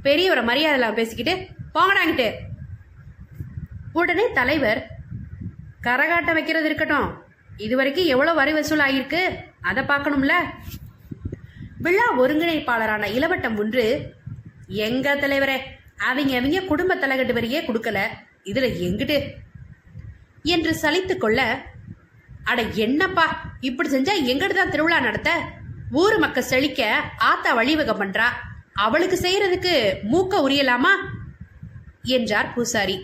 [0.07, 1.33] பெரியவரை மரியாதையில் பேசிக்கிட்டு
[1.75, 2.27] போங்கடாங்கிட்டு
[3.99, 4.81] உடனே தலைவர்
[5.87, 7.09] கரகாட்டம் வைக்கிறது இருக்கட்டும்.
[7.65, 9.23] இது வரைக்கும் எவ்வளோ வரி வசூல் ஆகியிருக்கு
[9.69, 10.35] அதை பார்க்கணும்ல.
[11.83, 13.85] விழா ஒருங்கிணைப்பாளரான இளவட்டம் ஒன்று
[14.87, 15.57] எங்க தலைவரே
[16.09, 17.99] அவங்க அவங்க குடும்ப தலைகட்டு வரையே கொடுக்கல.
[18.51, 19.17] இதுல எங்கிட்டு?
[20.53, 21.39] என்று சலித்து கொள்ள
[22.43, 23.25] அட என்னப்பா
[23.59, 25.31] இப்படி செஞ்சா எங்கிட்டு தான் திருவிழா நடத்த?
[25.91, 26.81] ஊர் மக்க செழிக்க
[27.17, 28.27] ஆத்தா வழிவகம் பண்றா.
[28.85, 29.73] அவளுக்கு செய்யறதுக்கு
[30.11, 30.93] மூக்க உரியலாமா?
[32.15, 32.97] என்றார் பூசாரி.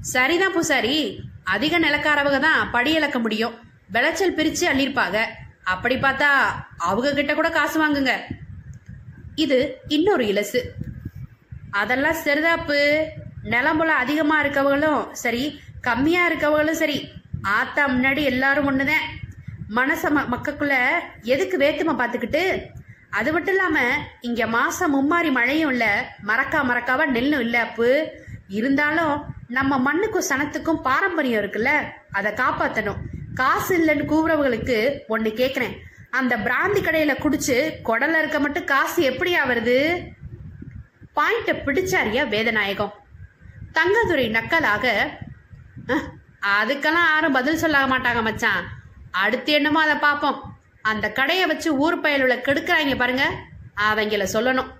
[0.00, 0.96] சரிதான் பூசாரி
[1.44, 3.54] அதிக நிலக்காரவங்க தான் படி இழக்க முடியும்.
[3.92, 5.18] விளைச்சல் பிரிச்சு அள்ளிருப்பாங்க
[5.64, 6.30] அப்படி பார்த்தா
[6.78, 8.12] அவங்க கிட்ட கூட காசு வாங்குங்க.
[9.34, 10.72] இது இன்னொரு இலசு.
[11.70, 13.04] அதெல்லாம் சரிதாப்பு
[13.44, 17.08] நிலம்புல அதிகமா இருக்கவங்களும் சரி கம்மியா இருக்கவங்களும் சரி
[17.42, 19.04] ஆத்தா முன்னாடி எல்லாரும் ஒண்ணுதான்.
[19.70, 20.74] மனச ம- மக்களுக்குள்ள
[21.22, 22.60] எதுக்கு வேத்துமை பார்த்துக்கிட்டு
[23.10, 23.78] அது மட்டும் இல்லாம
[24.20, 28.10] இங்க மாசம் மும்மாரி மழையும் இல்ல மறக்கா மறக்காவா நெல்லும் இல்ல அப்பு.
[28.48, 31.70] இருந்தாலும் நம்ம மண்ணுக்கும் சனத்துக்கும் பாரம்பரியம் இருக்குல்ல
[32.12, 32.96] அதை காப்பாத்தணும்.
[33.34, 35.74] காசு இல்லைன்னு கூவுறவங்களுக்கு ஒன்னு கேக்குறேன்.
[36.10, 37.56] அந்த பிராந்தி கடையில குடிச்சு
[37.88, 39.78] குடல்ல இருக்க மட்டும் காசு எப்படியா வருது?
[41.16, 42.94] பாயிண்ட பிடிச்சாரியா வேதநாயகம்.
[43.78, 44.86] தங்கதுரை நக்கலாக
[46.58, 48.64] அதுக்கெல்லாம் யாரும் பதில் சொல்ல மாட்டாங்க மச்சான்.
[49.10, 50.38] அடுத்து என்னமோ அதை பார்ப்போம்.
[50.82, 53.26] அந்த கடையை வச்சு ஊர் பயலுள்ள கெடுக்கிறாங்க பாருங்க.
[53.90, 54.70] அவங்கள சொல்லணும்.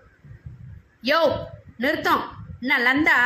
[1.02, 1.20] யோ
[1.76, 2.24] நிறுத்தம்.
[2.60, 3.16] என்ன லந்தா?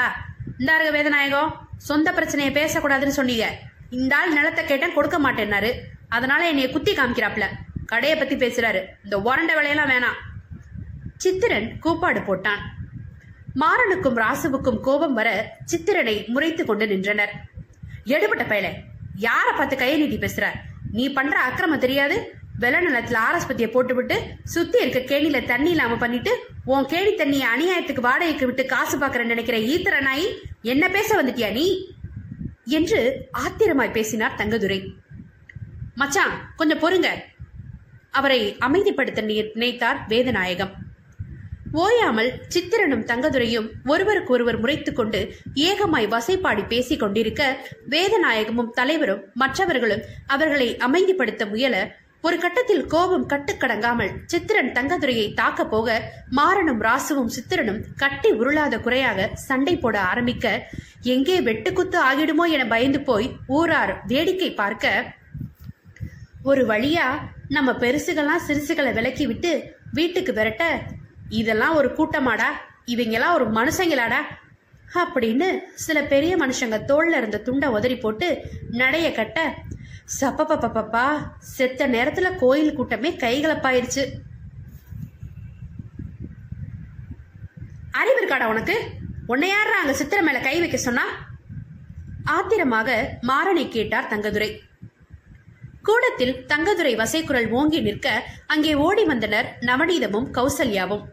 [0.58, 1.54] இந்தாருங்க வேதநாயகம்.
[1.76, 3.46] சொந்த பிரச்சனையை பேசக்கூடாதுன்னு சொன்னீங்க.
[3.90, 5.70] இந்த ஆள் நிலத்தை கேட்டேன் கொடுக்க மாட்டேன்னாரு.
[6.08, 7.44] அதனால என்னைய குத்தி காமிக்கிறாப்ல.
[7.86, 8.80] கடையை பத்தி பேசுறாரு.
[9.04, 10.18] இந்த உரண்ட வேலையெல்லாம் வேணாம்.
[11.16, 12.62] சித்திரன் கூப்பாடு போட்டான்.
[13.56, 17.32] மாறனுக்கும் ராசுவுக்கும் கோபம் வர சித்திரனை முறைத்து கொண்டு நின்றனர்.
[18.04, 18.68] எடுபட்ட பயல
[19.20, 20.46] யார பார்த்து கையை நீட்டி பேசுற?
[20.92, 22.32] நீ பண்ற அக்கிரமம் தெரியாது.
[22.58, 28.46] வெள்ள நிலத்துல ஆரஸ்பத்திய போட்டுவிட்டு சுத்தி இருக்க கேணில தண்ணி இல்லாம பண்ணிட்டு உன் கேணி தண்ணியை அநியாயத்துக்கு வாடகைக்கு
[28.46, 31.92] விட்டு காசு பாக்குறேன்னு நினைக்கிற ஈத்திர நாய் என்ன பேச வந்துட்டியா நீ?
[32.68, 34.92] என்று ஆத்திரமாய் பேசினார் தங்கதுரை.
[35.94, 37.08] மச்சான் கொஞ்சம் பொறுங்க.
[38.10, 40.70] அவரை அமைதிப்படுத்த நினைத்தார் வேதநாயகம்.
[41.72, 51.48] ஓயாமல் சித்திரனும் தங்கதுரையும் ஒருவருக்கொருவர் முறைத்துக் கொண்டு ஏகமாய் வசைப்பாடி பேசிக் கொண்டிருக்க வேதநாயகமும் தலைவரும் மற்றவர்களும் அவர்களை அமைதிப்படுத்த
[51.48, 55.88] முயல ஒரு கட்டத்தில் கோபம் கட்டுக்கடங்காமல் சித்திரன் தங்கதுரையை தாக்க போக
[56.30, 60.46] மாறனும் ராசுவும் சித்திரனும் கட்டி உருளாத குறையாக சண்டை போட ஆரம்பிக்க
[61.06, 65.14] எங்கே வெட்டுக்குத்து ஆகிடுமோ என பயந்து போய் ஊரார் வேடிக்கை பார்க்க
[66.42, 67.06] ஒரு வழியா
[67.48, 69.52] நம்ம பெருசுகள்லாம் சிறுசுகளை விலக்கி விட்டு
[69.92, 70.64] வீட்டுக்கு விரட்ட
[71.34, 72.50] இதெல்லாம் ஒரு கூட்டமாடா
[72.86, 74.20] இவங்கெல்லாம் ஒரு மனுஷங்களாடா
[74.98, 78.28] அப்படின்னு சில பெரிய மனுஷங்க தோல்ல இருந்த துண்டை உதறி போட்டு
[78.72, 79.40] நடைய கட்ட
[80.20, 84.20] சப்பப்பப்பப்பா செத்த நேரத்துல கோயில் கூட்டமே கைகலப்பாயிருச்சு.
[87.90, 88.90] அறிவு இருக்காடா உனக்கு?
[89.26, 91.02] உன்னை யாரா அங்க சித்திர மேல கை வைக்க சொன்னா?
[92.24, 94.60] ஆத்திரமாக மாறனை கேட்டார் தங்கதுரை.
[95.82, 101.04] கூடத்தில் தங்கதுரை வசைக்குரல் ஓங்கி நிற்க அங்கே ஓடி வந்தனர் நவநீதமும் கௌசல்யாவும்.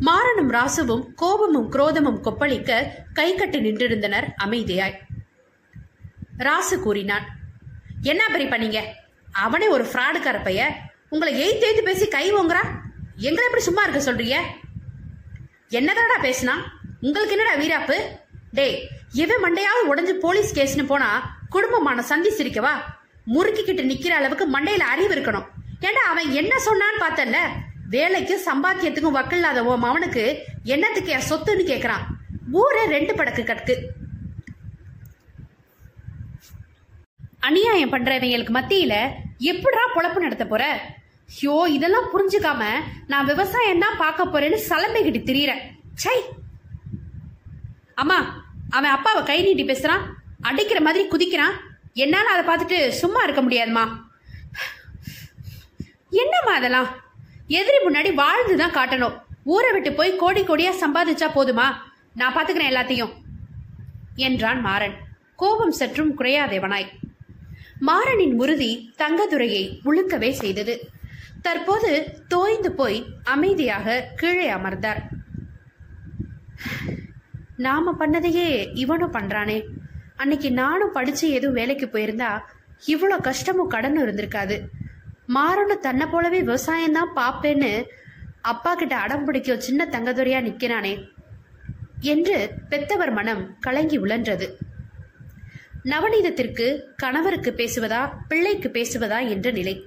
[0.00, 4.94] மாறனும் ராசுவும் கோபமும் குரோதமும் கொப்பளிக்க கை கட்டி நின்றிருந்தனர் அமைதியாய்.
[6.38, 7.40] ராசு கூறினான்
[8.02, 8.80] என்ன பெரிய பண்ணீங்க?
[9.32, 10.70] அவனே ஒரு ஃப்ராடுக்கார பைய
[11.08, 12.62] உங்களை எய்த்து எய்த்து பேசி கை ஓங்குறா?
[13.16, 14.38] எங்களை எப்படி சும்மா இருக்க சொல்றீங்க?
[15.70, 16.54] என்னதாடா பேசினா?
[17.00, 17.96] உங்களுக்கு என்னடா வீராப்பு?
[18.52, 22.74] டேய் இவன் மண்டையாவது உடஞ்சு போலீஸ் கேஸ்னு போனா குடும்பமான சந்தி சிரிக்கவா?
[23.26, 25.46] முறுக்கிக்கிட்டு நிக்கிற அளவுக்கு மண்டையில அறிவு இருக்கணும்.
[25.80, 27.38] ஏண்டா அவன் என்ன சொன்னான்னு பார்த்தல
[27.90, 32.04] வேலைக்கும் சம்பாத்தியத்துக்கும் வக்கில்லாத ஓ அவனுக்கு என்னத்துக்கு என் சொத்துன்னு கேக்குறான்.
[32.52, 33.74] ஊரே ரெண்டு படக்கு கட்கு
[37.46, 38.94] அநியாயம் பண்றவங்களுக்கு மத்தியில
[39.50, 40.64] எப்படா பொழப்பு நடத்த போற?
[41.32, 42.62] ஐயோ இதெல்லாம் புரிஞ்சுக்காம
[43.12, 45.62] நான் விவசாயம் தான் பார்க்க போறேன்னு சலம்பைகிட்டு திரியறேன்
[46.02, 46.16] சை
[48.02, 48.18] அம்மா
[48.76, 50.04] அவன் அப்பாவை கை நீட்டி பேசுறான்
[50.48, 51.56] அடிக்கிற மாதிரி குதிக்கிறான்.
[52.04, 53.84] என்னால அதை பார்த்துட்டு சும்மா இருக்க முடியாதுமா
[56.22, 56.88] என்னம்மா அதெல்லாம்?
[57.58, 59.14] எதிரி முன்னாடி வாழ்ந்து தான் காட்டணும்.
[59.54, 61.66] ஊரை விட்டு போய் கோடி கோடியா சம்பாதிச்சா போதுமா?
[62.20, 63.12] நான் பாத்துக்கிறேன் எல்லாத்தையும்.
[64.26, 64.96] என்றான் மாறன்.
[65.40, 66.88] கோபம் சற்றும் குறையாதேவனாய்
[67.88, 70.74] மாறனின் உறுதி தங்கதுரையை உழுக்கவே செய்தது.
[71.46, 71.90] தற்போது
[72.32, 72.98] தோய்ந்து போய்
[73.34, 75.00] அமைதியாக கீழே அமர்ந்தார்.
[77.66, 78.48] நாம பண்ணதையே
[78.82, 79.58] இவனும் பண்றானே.
[80.22, 82.30] அன்னைக்கு நானும் படிச்சு எதுவும் வேலைக்கு போயிருந்தா
[82.92, 84.56] இவ்வளோ கஷ்டமும் கடனும் இருந்திருக்காது.
[85.36, 87.72] மாறனும் தன்னை போலவே விவசாயம் தான் பார்ப்பேன்னு
[88.52, 90.94] அப்பா கிட்ட அடம் பிடிக்க சின்ன தங்கதுரையா நிக்கிறானே
[92.12, 92.36] என்று
[92.70, 94.46] பெத்தவர் மனம் கலங்கி உழன்றது.
[95.84, 99.84] நவநீதத்திற்கு கணவருக்கு பேசுவதா பிள்ளைக்கு பேசுவதா என்ற நிலை.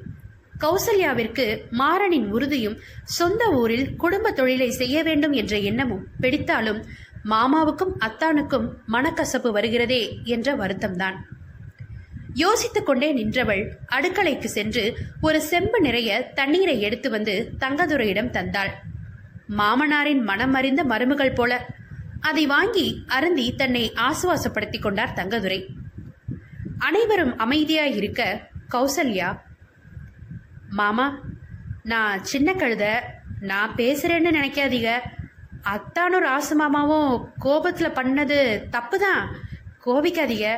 [0.59, 6.83] கௌசல்யாவிற்கு மாறனின் உறுதியும் சொந்த ஊரில் குடும்ப தொழிலை செய்ய வேண்டும் என்ற எண்ணமும் பிடித்தாலும்
[7.25, 11.13] மாமாவுக்கும் அத்தானுக்கும் மனக்கசப்பு வருகிறதே என்ற வருத்தம்தான்.
[12.33, 18.71] யோசித்துக் கொண்டே நின்றவள் அடுக்கலைக்கு சென்று ஒரு செம்பு நிறைய தண்ணீரை எடுத்து வந்து தங்கதுரையிடம் தந்தாள்.
[19.47, 21.65] மாமனாரின் மனம் அறிந்த மருமகள் போல
[22.21, 25.65] அதை வாங்கி அருந்தி தன்னை ஆசுவாசப்படுத்திக் கொண்டார் தங்கதுரை.
[26.87, 28.21] அனைவரும் அமைதியாக இருக்க
[28.73, 29.29] கௌசல்யா
[30.79, 31.05] மாமா
[31.91, 32.85] நான் சின்ன கழுத.
[33.49, 34.91] நான் பேசுறேன்னு நினைக்காதீங்க.
[35.73, 37.11] அத்தானும் ராசு மாமாவும்
[37.45, 38.37] கோபத்துல பண்ணது
[38.75, 39.21] தப்பு தான்
[39.85, 40.49] கோபிக்காதீங்க.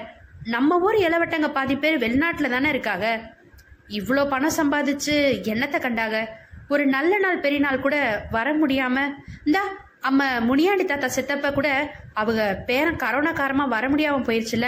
[0.55, 3.07] நம்ம ஊர் இளவட்டங்க பாதி பேர் வெளிநாட்டில் தானே இருக்காங்க.
[3.99, 5.15] இவ்வளோ பணம் சம்பாதிச்சு
[5.53, 6.19] என்னத்தை கண்டாங்க?
[6.73, 7.97] ஒரு நல்ல நாள் பெரிய நாள் கூட
[8.37, 8.97] வர முடியாம
[9.47, 9.63] இந்தா
[10.07, 11.69] அம்ம முனியாண்டி தாத்தா செத்தப்ப கூட
[12.21, 14.67] அவங்க பேரன் கரோனா காரமா வர முடியாம போயிருச்சுல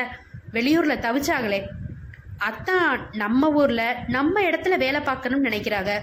[0.52, 1.60] வெளியூர்ல தவிச்சாங்களே.
[2.38, 5.94] அத்தான் நம்ம ஊர்ல நம்ம இடத்துல வேலை பார்க்கணும்னு நினைக்கிறாங்க.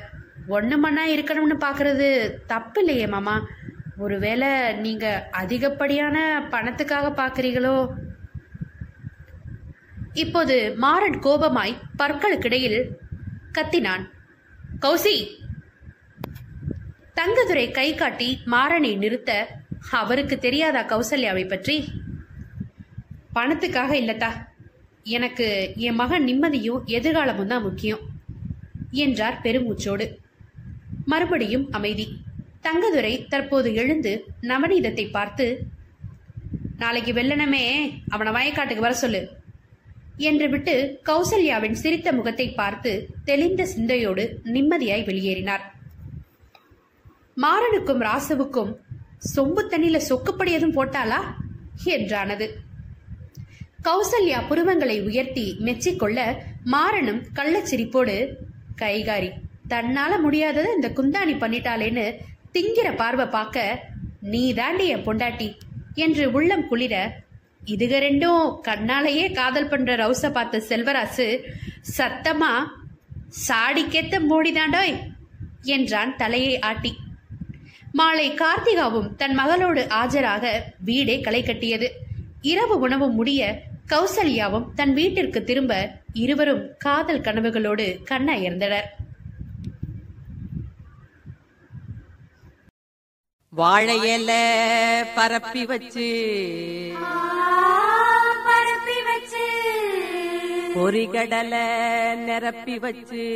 [0.47, 2.09] ஒன்று மண்ணா இருக்கணும்னு பார்க்குறது
[2.47, 3.37] தப்பு இல்லையே மாமா.
[3.97, 6.17] ஒருவேளை நீங்க அதிகப்படியான
[6.51, 7.77] பணத்துக்காக பார்க்குறீங்களோ
[10.13, 12.81] இப்போது மாறன் கோபமாய் பற்களுக்கிடையில்
[13.53, 14.05] கத்தினான்.
[14.81, 15.17] கௌசி!
[17.15, 19.31] தங்கதுரை கை காட்டி மாறனை நிறுத்த
[19.91, 21.77] அவருக்கு தெரியாதா கௌசல்யாவை பற்றி?
[23.37, 24.31] பணத்துக்காக இல்லத்தா.
[25.17, 25.47] எனக்கு
[25.87, 28.05] என் மகன் நிம்மதியும் எதிர்காலமும் தான் முக்கியம்
[28.91, 30.07] என்றார் பெருமூச்சோடு.
[31.05, 32.07] மறுபடியும் அமைதி.
[32.63, 35.47] தங்கதுரை தற்போது எழுந்து நவநீதத்தை பார்த்து
[36.79, 37.65] நாளைக்கு வெள்ளனமே
[38.09, 39.21] அவனை வயக்காட்டுக்கு வர சொல்லு
[40.29, 42.93] என்று விட்டு கௌசல்யாவின் சிரித்த முகத்தை பார்த்து
[43.25, 45.65] தெளிந்த சிந்தையோடு நிம்மதியாய் வெளியேறினார்.
[47.37, 48.73] மாறனுக்கும் ராசுவுக்கும்
[49.35, 51.21] சொம்பு தண்ணில சொக்குப்படி எதுவும் போட்டாளா?
[51.85, 52.47] என்றானது.
[53.87, 56.21] கௌசல்யா புருவங்களை உயர்த்தி மெச்சிக்கொள்ள
[56.73, 58.17] மாறனும் கள்ளச்சிரிப்போடு
[58.77, 59.29] கைகாரி
[59.69, 62.07] தன்னால முடியாததை இந்த குந்தாணி பண்ணிட்டாளேன்னு
[62.53, 63.83] திங்கிற பார்வை பார்க்க
[64.21, 65.49] நீ தாண்டி என் பொண்டாட்டி
[65.95, 66.95] என்று உள்ளம் குளிர
[67.65, 71.27] இதுக ரெண்டும் கண்ணாலேயே காதல் பண்ற ரவுச பார்த்த செல்வராசு
[71.99, 72.53] சத்தமா
[73.49, 74.95] சாடிக்கேத்த மூடிதாண்டோய்
[75.75, 76.93] என்றான் தலையை ஆட்டி.
[77.93, 80.45] மாலை கார்த்திகாவும் தன் மகளோடு ஆஜராக
[80.85, 81.89] வீடே களை கட்டியது.
[82.43, 83.41] இரவு உணவு முடிய
[83.91, 85.73] கௌசல்யாவும் தன் வீட்டிற்கு திரும்ப
[86.23, 88.89] இருவரும் காதல் கனவுகளோடு கண்ணயர்ந்தனர்.
[93.53, 94.31] வாழை இல
[95.17, 96.09] பரப்பி வச்சு
[98.49, 99.45] பரப்பி வச்சு
[100.77, 101.67] பொறிகடலை
[102.27, 103.27] நிரப்பி வச்சு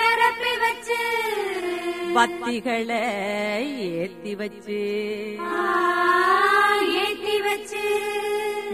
[0.00, 1.00] நிரப்பி வச்சு.
[2.16, 3.02] பத்திகளை
[3.96, 4.80] ஏத்தி வச்சு
[7.02, 7.84] ஏத்தி வச்சு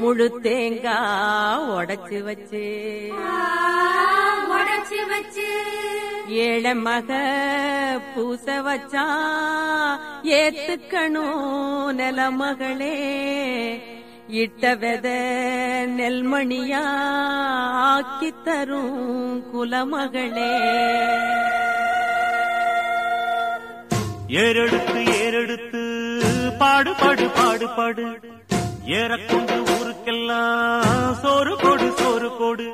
[0.02, 2.64] முழு தேங்காய் உடைச்சு வச்சு
[4.54, 5.48] உடைச்சு வச்சு
[6.44, 7.10] ஏழை மக
[8.12, 9.06] பூச வச்சா
[10.38, 11.48] ஏத்துக்கணும்
[11.98, 12.96] நில மகளே
[14.42, 15.06] இட்ட வெத
[15.96, 16.82] நெல்மணியா
[17.88, 19.00] ஆக்கி தரும்
[19.50, 20.52] குலமகளே.
[24.40, 25.82] ஏறெடுத்து ஏறெடுத்து
[26.60, 28.04] பாடுபாடு பாடுபாடு
[28.98, 30.86] ஏறக்கொண்டு ஊருக்கெல்லாம்
[31.22, 32.68] சோறு கொடு சோறு கொடு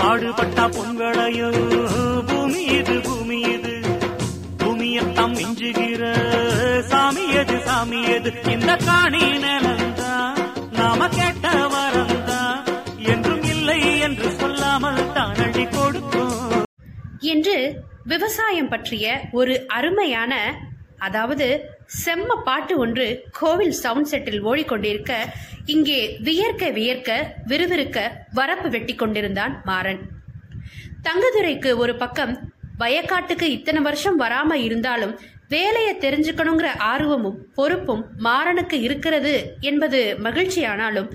[0.00, 1.50] பாடுபட்டா பொங்கலையோ
[2.28, 3.74] பூமி இது பூமி இது.
[4.60, 6.04] பூமியத்தாம் மிஞ்சுகிற
[6.90, 8.30] சாமி எது சாமி எது?
[8.54, 10.12] இந்த காணி நிலந்தா
[10.72, 12.40] நாம கேட்ட வரந்தா
[13.12, 16.64] என்றும் இல்லை என்று சொல்லாமல் தான் அள்ளி கொடுக்கும்
[17.28, 17.56] என்று
[18.06, 20.34] விவசாயம் பற்றிய ஒரு அருமையான
[21.04, 21.46] அதாவது
[22.04, 23.06] செம்ம பாட்டு ஒன்று
[23.38, 25.12] கோவில் சவுண்ட் செட்டில் ஓடிக்கொண்டிருக்க
[25.74, 27.10] இங்கே வியர்க்க வியர்க்க
[27.50, 27.98] விறுவிறுக்க
[28.38, 30.00] வரப்பு வெட்டி கொண்டிருந்தான் மாறன்.
[31.06, 32.32] தங்கதுரைக்கு ஒரு பக்கம்
[32.78, 35.14] வயக்காட்டுக்கு இத்தனை வருஷம் வராம இருந்தாலும்
[35.54, 41.08] வேலையை தெரிஞ்சுக்கணுங்கிற ஆர்வமும் பொறுப்பும் மாறனுக்கு இருக்கிறது என்பது மகிழ்ச்சியானாலும்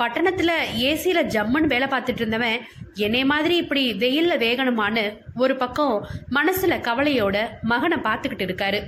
[0.00, 0.50] பட்டணத்துல
[0.90, 2.60] ஏசியில ஜம்மன் வேலை பார்த்துட்டு இருந்தவன்
[3.04, 5.96] என்னை மாதிரி இப்படி வெயில்ல வேகணுமான்னு ஒரு பக்கம்
[6.38, 7.36] மனசுல கவலையோட
[7.72, 8.80] மகனை பார்த்துக்கிட்டு இருக்காரு.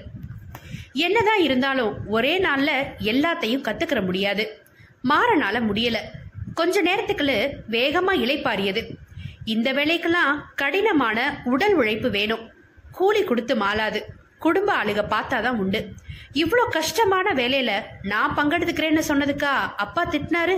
[0.93, 4.63] என்னதான் இருந்தாலும் ஒரே நாள்ல எல்லாத்தையும் கத்துக்கிற முடியாது.
[5.09, 5.97] மாறனால முடியல.
[6.55, 8.89] கொஞ்ச நேரத்துக்குள்ள வேகமா இலைப்பாரியது
[9.45, 12.51] இந்த வேலைக்கெல்லாம் கடினமான உடல் உழைப்பு வேணும்.
[12.93, 14.01] கூலி கொடுத்து மாலாது
[14.39, 15.95] குடும்ப ஆளுக பார்த்தாதான் உண்டு.
[16.35, 20.57] இவ்வளோ கஷ்டமான வேலையில நான் பங்கெடுத்துக்கிறேன்னு சொன்னதுக்கா அப்பா திட்டினாரு?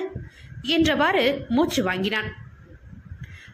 [0.62, 2.32] என்றவாறு மூச்சு வாங்கினான்.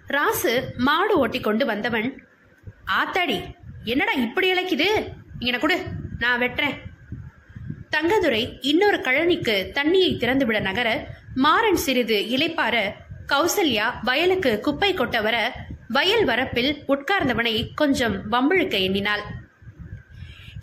[0.07, 2.27] ராசு மாடு ஓட்டி கொண்டு வந்தவன்
[2.87, 3.43] ஆத்தாடி
[3.85, 5.87] என்னடா இப்படி இழைக்குது இங்கன கொடு.
[6.21, 6.79] நான் வெட்டுறேன்.
[7.91, 10.89] தங்கதுரை இன்னொரு கழனிக்கு தண்ணியை திறந்துவிட நகர
[11.35, 12.93] மாறன் சிறிது இளைப்பார
[13.29, 15.53] கௌசல்யா வயலுக்கு குப்பை கொட்ட வர
[15.89, 19.21] வயல் வரப்பில் உட்கார்ந்தவனை கொஞ்சம் வம்பிழுக்க எண்ணினாள்.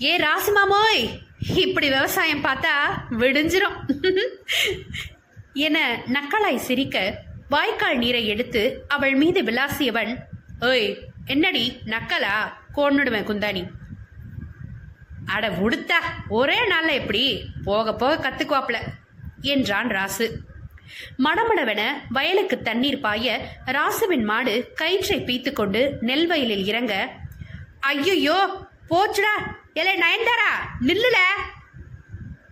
[0.02, 1.22] ஏ ராசுமாமோய்
[1.56, 2.76] இப்படி விவசாயம் பார்த்தா
[3.12, 3.78] விடிஞ்சிரும்.
[5.54, 10.16] என நக்கலாய் சிரிக்க வாய்க்கால் நீரை எடுத்து அவள் மீது விளாசியவன்
[10.60, 12.38] ஓய் என்னடி நக்கலா?
[12.76, 13.68] கோன்னுடுவேன் குந்தானி
[15.28, 15.98] அட உடுத்தா
[16.30, 17.24] ஒரே நாள்ல எப்படி?
[17.64, 18.78] போக போக கத்துக்குவாப்ல
[19.42, 20.28] என்றான் ராசு.
[21.24, 23.26] மடமடவென வயலுக்கு தண்ணீர் பாய
[23.66, 26.94] ராசுவின் மாடு கயிற்றை பீத்து கொண்டு நெல் வயலில் இறங்க
[27.80, 28.38] ஐயோ
[28.90, 29.34] போச்சுடா
[29.74, 31.18] எலே நயன்தாரா நில்லுல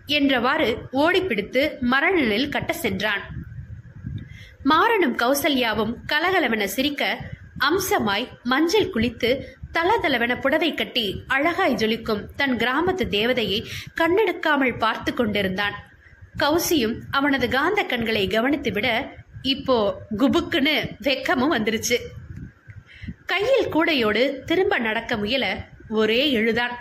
[0.06, 3.22] என்றவாறு ஓடிப்பிடித்து மரநிலில் கட்ட சென்றான்.
[4.64, 7.02] மாறனும் கௌசல்யாவும் கலகலவென சிரிக்க
[7.58, 9.30] அம்சமாய் மஞ்சள் குளித்து
[9.76, 15.74] தளதளவென புடவை கட்டி அழகாய் ஜொலிக்கும் தன் கிராமத்து தேவதையை கண்ணெடுக்காமல் பார்த்து கொண்டிருந்தான்.
[16.38, 19.12] கௌசியும் அவனது காந்த கண்களை கவனித்து விட
[19.42, 21.96] இப்போ குபுக்குன்னு வெக்கமும் வந்துருச்சு.
[23.26, 26.72] கையில் கூடையோடு திரும்ப நடக்க முயல ஒரே எழுதான்.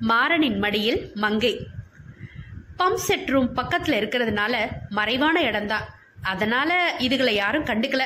[0.00, 1.66] மாறனின் மடியில் மங்கை.
[2.78, 4.56] பம்ப் செட் ரூம் பக்கத்துல இருக்கிறதுனால
[4.88, 5.88] மறைவான இடம்தான்.
[6.22, 8.02] அதனால இதுகளை யாரும் கண்டுக்கல.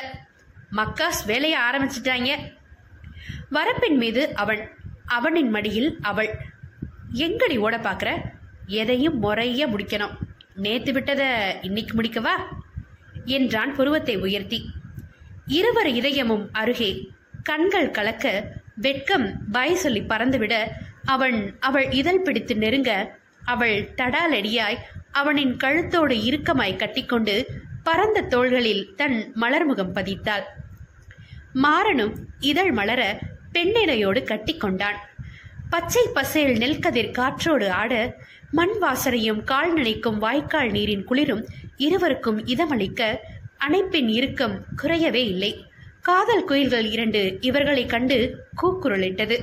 [0.71, 2.57] மக்காஸ் வேலையை ஆரம்பிச்சிட்டாங்க.
[3.51, 4.69] வரப்பின் மீது அவன்
[5.05, 6.29] அவனின் மடியில் அவள்.
[7.13, 8.09] எங்கடி ஓட பார்க்குற?
[8.65, 10.15] எதையும் முறைய முடிக்கணும்.
[10.55, 12.35] நேத்து விட்டத இன்னைக்கு முடிக்கவா?
[13.25, 14.69] என்றான் புருவத்தை உயர்த்தி.
[15.45, 17.09] இருவர் இதயமும் அருகே
[17.43, 18.25] கண்கள் கலக்க
[18.75, 20.67] வெட்கம் பய சொல்லி பறந்துவிட
[21.05, 22.91] அவன் அவள் இதழ் பிடித்து நெருங்க
[23.45, 24.77] அவள் தடாலடியாய்
[25.11, 27.35] அவனின் கழுத்தோடு இறுக்கமாய் கட்டிக்கொண்டு
[27.83, 30.45] பரந்த தோள்களில் தன் மலர்முகம் பதித்தாள்.
[31.53, 33.19] மாறனும் இதழ் மலர
[33.53, 34.99] பெண்ணிலையோடு கட்டிக்கொண்டான்.
[35.69, 37.93] பச்சை பசேல் நெல்கதிர் காற்றோடு ஆட
[38.51, 41.43] மண் வாசனையும் கால் நினைக்கும் வாய்க்கால் நீரின் குளிரும்
[41.77, 43.01] இருவருக்கும் இதமளிக்க
[43.67, 45.51] அணைப்பின் இறுக்கம் குறையவே இல்லை.
[46.01, 48.17] காதல் குயில்கள் இரண்டு இவர்களை கண்டு
[48.61, 49.37] கூக்குரலிட்டது.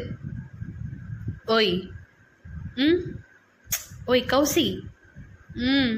[1.46, 1.72] ஓய்
[2.74, 3.00] ம்
[4.04, 4.66] ஓய் கௌசி
[5.54, 5.94] ம்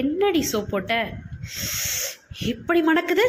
[0.00, 0.92] என்னடி சோ போட்ட?
[2.44, 3.24] இப்படி மணக்குது?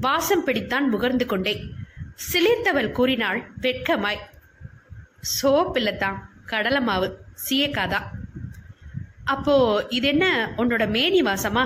[0.00, 1.54] வாசம் பிடித்தான் முகர்ந்து கொண்டே
[2.28, 4.20] சிலிர்த்தவள் கூறினாள் வெட்கமாய்.
[5.30, 7.08] சோப் இல்லத்தான் கடலை மாவு
[7.48, 8.08] சீயக்காதான்
[9.24, 9.54] அப்போ
[9.88, 11.64] இது என்ன உன்னோட மேனி வாசமா?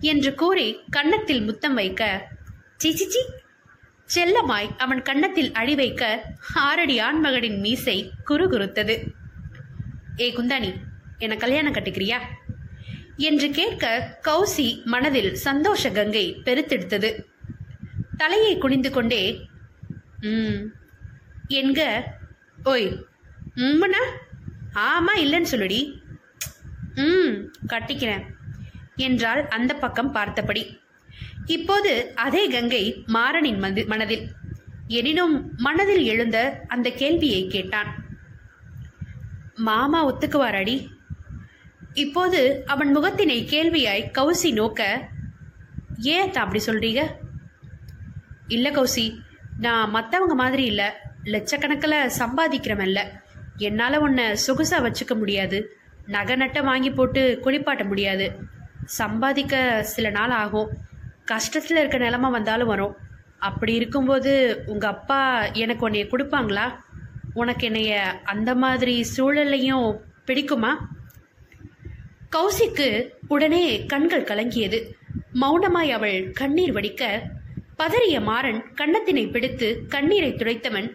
[0.00, 2.28] என்று கூறி கன்னத்தில் முத்தம் வைக்க
[2.84, 3.22] சிச்சிச்சி
[4.14, 6.22] செல்லமாய் அவன் கன்னத்தில் அடி வைக்க
[6.54, 8.96] ஆறடி ஆண்மகனின் மீசை குறுகுறுத்தது.
[10.20, 10.70] ஏ குந்தாணி
[11.18, 12.18] என கல்யாணம் கட்டிக்கிறியா?
[13.16, 17.10] என்று கேட்க கௌசி மனதில் சந்தோஷ கங்கை பெருத்தெடுத்தது.
[18.16, 19.22] தலையை குனிந்து கொண்டே
[20.22, 20.58] ம்.
[21.48, 21.80] என்க
[22.64, 23.06] ஓய்
[23.56, 24.02] உம்மண்ணா
[24.74, 25.80] ஆமா இல்லைன்னு சொல்லுடி.
[26.94, 27.34] ம்
[27.66, 28.24] கட்டிக்கிறேன்.
[28.96, 30.80] என்றாள் அந்த பக்கம் பார்த்தபடி.
[31.46, 34.24] இப்போது அதே கங்கை மாறனின் மனதில்.
[34.88, 37.90] எனினும் மனதில் எழுந்த அந்த கேள்வியை கேட்டான்.
[39.54, 40.76] மாமா ஒத்துக்குவாராடி?
[41.94, 45.08] இப்போது அவன் முகத்தினை கேள்வியாய் கௌசி நோக்க
[45.98, 47.02] ஏன் அப்படி சொல்றீங்க?
[48.48, 49.04] இல்ல கௌசி
[49.58, 50.84] நான் மற்றவங்க மாதிரி இல்லை.
[51.24, 53.02] லட்சக்கணக்கில் சம்பாதிக்கிறவன் இல்லை
[53.56, 55.76] என்னால் உன்னை சொகுசாக வச்சுக்க முடியாது.
[56.06, 58.38] நகை நட்டை வாங்கி போட்டு குளிப்பாட்ட முடியாது.
[58.84, 60.70] சம்பாதிக்க சில நாள் ஆகும்.
[61.24, 62.96] கஷ்டத்தில் இருக்க நிலமை வந்தாலும் வரும்.
[63.38, 66.74] அப்படி இருக்கும்போது உங்கள் அப்பா எனக்கு உன்னைய கொடுப்பாங்களா?
[67.34, 70.76] உனக்கு என்னைய அந்த மாதிரி சூழல்லையும் பிடிக்குமா?
[72.36, 74.92] கௌசிக்கு உடனே கண்கள் கலங்கியது.
[75.40, 77.22] மௌனமாய் அவள் கண்ணீர் வடிக்க
[77.82, 80.88] பதறிய மாறன் கன்னத்தினை பிடித்து கண்ணீரை துடைத்தவன்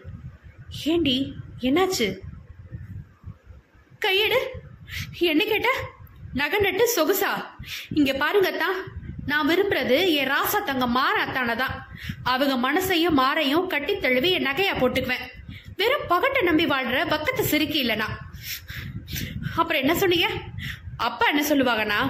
[0.84, 2.06] ஏண்டி என்னாச்சு?
[3.98, 4.38] கையெடு.
[5.18, 5.68] என்ன கேட்ட?
[6.32, 7.30] நகை நட்டு சொகுசா.
[7.90, 8.78] இங்க பாருங்கத்தான்
[9.26, 11.74] நான் விரும்புறது என் ராசா தங்க மாற அத்தானதான்
[12.22, 15.26] அவங்க மனசையும் மாறையும் கட்டி தழுவி என் நகையா போட்டுக்குவேன்.
[15.76, 18.08] வெறும் பகட்டை நம்பி வாழ்ற பக்கத்து சிரிக்கி இல்லனா?
[19.56, 20.28] அப்புறம் என்ன சொன்னீங்க?
[20.96, 22.00] அப்பா என்ன சொல்லுவாங்கண்ணா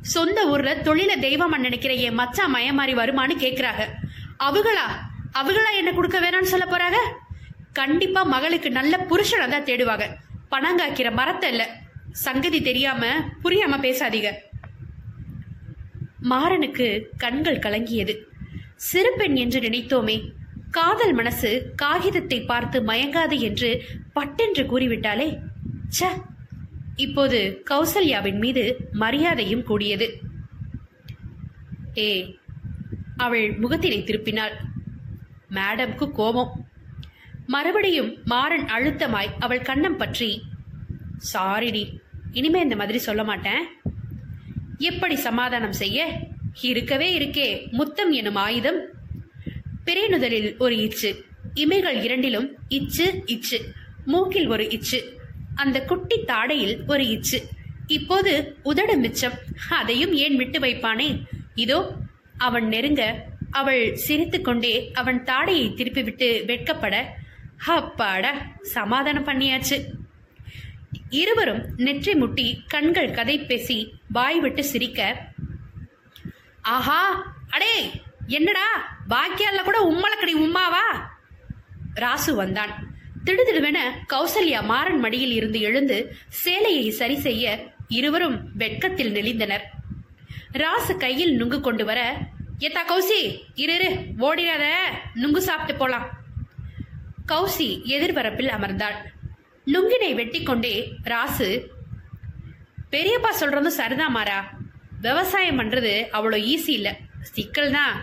[0.00, 3.84] சொந்த ஊர்ல தொழில தெய்வமா நினைக்கிற என் மச்சா மயமாறி வருமான்னு கேக்குறாங்க.
[4.42, 4.86] அவங்களா?
[5.32, 6.98] அவங்களா என்ன கொடுக்க வேணாம்னு சொல்ல போறாங்க?
[7.72, 10.06] கண்டிப்பா மகளுக்கு நல்ல புருஷனை தான் தேடுவாங்க.
[10.50, 11.62] பணங்காக்கிற மரத்தை இல்ல.
[12.12, 13.02] சங்கதி தெரியாம
[13.44, 14.30] புரியாம பேசாதீங்க.
[16.22, 16.86] மாறனுக்கு
[17.16, 18.14] கண்கள் கலங்கியது.
[18.76, 20.16] சிறு பெண் என்று நினைத்தோமே.
[20.70, 23.70] காதல் மனசு காகிதத்தை பார்த்து மயங்காது என்று
[24.12, 25.28] பட்டென்று கூறிவிட்டாலே
[25.88, 26.00] ச்ச!
[26.96, 27.38] இப்போது
[27.70, 28.62] கௌசல்யாவின் மீது
[28.92, 30.06] மரியாதையும் கூடியது.
[31.98, 32.08] ஏ
[33.16, 34.52] அவள் முகத்தினை திருப்பினாள்.
[35.50, 36.66] மேடம்க்கு கோபம்.
[37.46, 40.42] மறுபடியும் மாறன் அழுத்தமாய் அவள் கண்ணம் பற்றி
[41.32, 41.98] சாரிடி
[42.32, 43.64] இனிமே இந்த மாதிரி சொல்ல மாட்டேன்.
[44.78, 46.18] எப்படி சமாதானம் செய்ய?
[46.60, 48.80] இருக்கவே இருக்கே முத்தம் எனும் ஆயுதம்.
[49.84, 53.72] பிறைநுதலில் ஒரு இச்சு இமைகள் இரண்டிலும் இச்சு இச்சு
[54.04, 55.18] மூக்கில் ஒரு இச்சு
[55.54, 57.48] அந்த குட்டி தாடையில் ஒரு இச்சு
[57.86, 59.32] இப்போது உதடு மிச்சம்
[59.68, 61.22] அதையும் ஏன் விட்டு வைப்பானே?
[61.54, 61.96] இதோ
[62.46, 63.02] அவன் நெருங்க
[63.50, 66.94] அவள் சிரித்துக்கொண்டே அவன் தாடையை திருப்பிவிட்டு வெட்கப்பட
[67.74, 68.30] அப்பாடா
[68.76, 69.76] சமாதானம் பண்ணியாச்சு.
[71.20, 73.76] இருவரும் நெற்றி முட்டி கண்கள் கதை பேசி
[74.08, 75.00] வாய் விட்டு சிரிக்க
[76.74, 77.00] ஆஹா
[77.48, 77.74] அடே
[78.26, 78.66] என்னடா
[79.08, 80.84] பாக்கியால கூட உம்மளக்கடி உம்மாவா?
[81.94, 82.72] ராசு வந்தான்.
[83.24, 83.78] திடுதிடுவென
[84.12, 85.98] கௌசல்யா மாறன் மடியில் இருந்து எழுந்து
[86.42, 87.44] சேலையை சரி செய்ய
[87.88, 89.64] இருவரும் வெட்கத்தில் நெளிந்தனர்.
[90.62, 92.00] ராசு கையில் நுங்கு கொண்டு வர
[92.66, 93.20] ஏத்தா கௌசி
[93.62, 93.88] இரு இரு,
[94.26, 94.64] ஓடிடாத.
[95.20, 96.04] நுங்கு சாப்பிட்டு போலாம்.
[97.30, 98.96] கௌசி எதிர்வரப்பில் அமர்ந்தாள்.
[99.66, 100.74] நுங்கினை வெட்டிக்கொண்டே
[101.12, 101.48] ராசு
[102.92, 104.38] பெரியப்பா சொல்றதும் சரிதான் மாறா.
[105.06, 106.90] விவசாயம் பண்றது அவ்வளோ ஈஸி இல்ல.
[107.34, 107.94] சிக்கல் தான்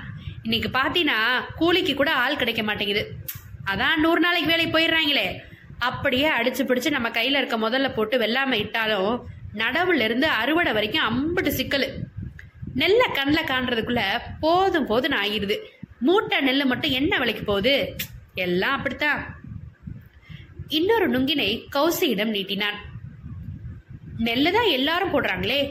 [0.44, 1.20] இன்னைக்கு பாத்தீங்கன்னா
[1.62, 3.04] கூலிக்கு கூட ஆள் கிடைக்க மாட்டேங்குது.
[3.72, 5.28] அதான் நூறு நாளைக்கு வேலைக்கு போயிடுறாங்களே.
[5.90, 9.14] அப்படியே அடிச்சு பிடிச்சு நம்ம கையில இருக்க முதல்ல போட்டு வெள்ளாமை இட்டாலும்
[9.64, 11.88] நடவுல இருந்து அறுவடை வரைக்கும் அம்பட்டு சிக்கல்.
[12.82, 14.08] நெல்லை கண்ணில் காண்றதுக்குள்ளே
[14.44, 15.56] போதும் போதும் ஆகிடுது
[16.08, 17.74] மூட்டை நெல் மட்டும் என்ன விலைக்கு போகுது?
[18.46, 19.22] எல்லாம் அப்படித்தான்.
[20.78, 22.78] இன்னொரு நுங்கினை கௌசியிடம் நீட்டினான்.
[24.28, 25.62] நெல்லு தான் எல்லாரும் போடுறாங்களே.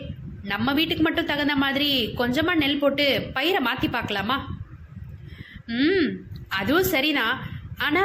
[0.52, 1.90] நம்ம வீட்டுக்கு மட்டும் தகுந்த மாதிரி
[2.20, 3.06] கொஞ்சமா நெல் போட்டு
[3.36, 4.36] பயிரை மாத்தி பார்க்கலாமா?
[5.80, 6.08] ம்
[6.60, 7.36] அதுவும் சரிதான்.
[7.86, 8.04] ஆனா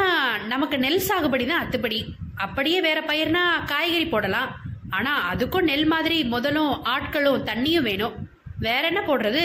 [0.54, 2.00] நமக்கு நெல் சாகுபடி தான் அத்துப்படி.
[2.46, 4.52] அப்படியே வேற பயிர்னா காய்கறி போடலாம்.
[4.98, 8.16] ஆனா அதுக்கும் நெல் மாதிரி முதலும் ஆட்களும் தண்ணியும் வேணும்.
[8.64, 9.44] வேற என்ன போடுறது?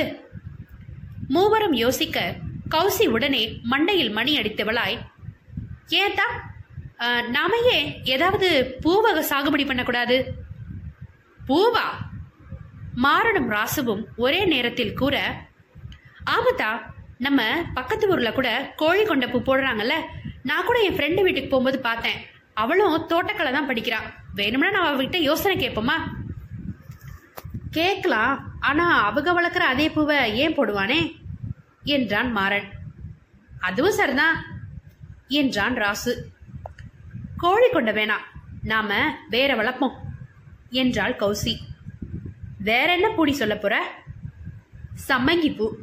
[1.29, 2.19] மூவரும் யோசிக்க
[2.69, 3.41] கௌசி உடனே
[3.71, 4.97] மண்டையில் மணி அடித்தவளாய்
[5.99, 6.27] ஏத்தா
[6.99, 8.49] அஹ், நாம ஏன் ஏதாவது
[8.83, 10.16] பூவக சாகுபடி பண்ணக்கூடாது?
[11.41, 11.87] பூவா?
[12.99, 15.16] மாறனும் ராசுவும் ஒரே நேரத்தில் கூற
[16.29, 16.71] ஆமத்தா
[17.19, 17.41] நம்ம
[17.75, 19.95] பக்கத்து ஊர்ல கூட கோழி கொண்ட பூ போடுறாங்கல்ல
[20.43, 22.19] நான் கூட என் ஃப்ரெண்டு வீட்டுக்கு போகும்போது பார்த்தேன்.
[22.57, 25.97] அவளும் தோட்டக்கலை தான் படிக்கிறான் வேணும்னா நான் அவகிட்ட யோசனை கேட்போமா?
[27.71, 28.37] கேட்கலாம்.
[28.61, 31.17] ஆனா அவங்க வளர்க்குற அதே பூவை ஏன் போடுவானே?
[31.83, 32.69] என்றான் மாறன்.
[33.61, 34.45] அதுவும் சரிதான்
[35.29, 36.17] என்றான் ராசு.
[37.37, 38.25] கோழி கொண்ட வேணாம்
[38.63, 39.95] நாம வேற வளர்ப்போம்
[40.71, 41.57] என்றாள் கௌசி.
[42.59, 43.91] வேற என்ன பூடி சொல்ல போற?
[45.09, 45.77] சம்மங்கி பூ.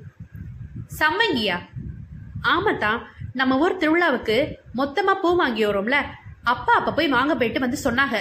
[1.00, 1.58] சம்மங்கியா?
[2.42, 3.02] ஆமாத்தான்
[3.34, 6.06] நம்ம ஊர் திருவிழாவுக்கு மொத்தமா பூ வாங்கி வரோம்ல
[6.44, 8.18] அப்பா அப்ப போய் வாங்க போயிட்டு வந்து சொன்னாங்க.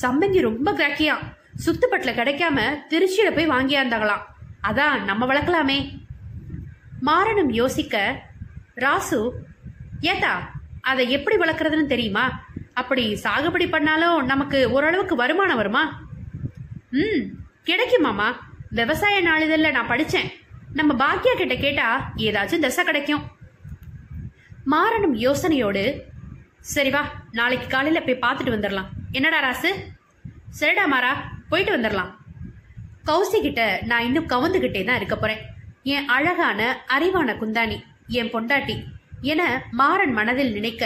[0.00, 2.58] சம்மங்கி ரொம்ப கிராக்கியாம் சுத்துப்பட்டுல கிடைக்காம
[2.90, 4.24] திருச்சியில போய் வாங்கியாந்தாங்களாம்
[4.60, 6.00] அதான் நம்ம வளர்க்கலாமே.
[7.02, 8.24] மாறனும் யோசிக்க
[8.74, 9.18] ராசு
[10.00, 10.32] ஏத்தா
[10.80, 12.24] அதை எப்படி வளர்க்கறதுன்னு தெரியுமா?
[12.74, 15.82] அப்படி சாகுபடி பண்ணாலும் நமக்கு ஓரளவுக்கு வருமானம் வருமா?
[16.92, 17.24] ம்
[17.64, 18.28] கிடைக்குமாமா
[18.70, 20.30] விவசாய நாளிதழில் நான் படித்தேன்
[20.74, 23.22] நம்ம பாக்கியா கிட்ட கேட்டா ஏதாச்சும் தசை கிடைக்கும்.
[24.66, 25.84] மாறனும் யோசனையோடு
[26.60, 29.70] சரி வா நாளைக்கு காலையில் போய் பார்த்துட்டு வந்துடலாம் என்னடா ராசு?
[30.60, 31.12] சரிடா மாறா.
[31.52, 32.12] போயிட்டு வந்துடலாம்
[33.08, 35.40] கௌசிகிட்ட நான் இன்னும் கவுந்துகிட்டே தான் இருக்க போறேன்.
[35.94, 36.60] என் அழகான
[36.96, 37.76] அறிவான குந்தாணி
[38.18, 38.76] என் பொண்டாட்டி
[39.32, 39.42] என
[39.80, 40.84] மாறன் மனதில் நினைக்க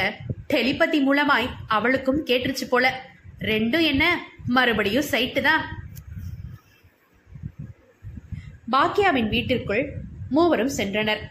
[0.52, 1.46] டெலிபதி மூலமாய்
[1.76, 2.86] அவளுக்கும் கேட்டுருச்சு போல.
[3.50, 4.04] ரெண்டும் என்ன?
[4.56, 5.62] மறுபடியும் சைட்டு தான்.
[8.74, 9.84] பாக்கியாவின் வீட்டிற்குள்
[10.36, 11.22] மூவரும் சென்றனர்.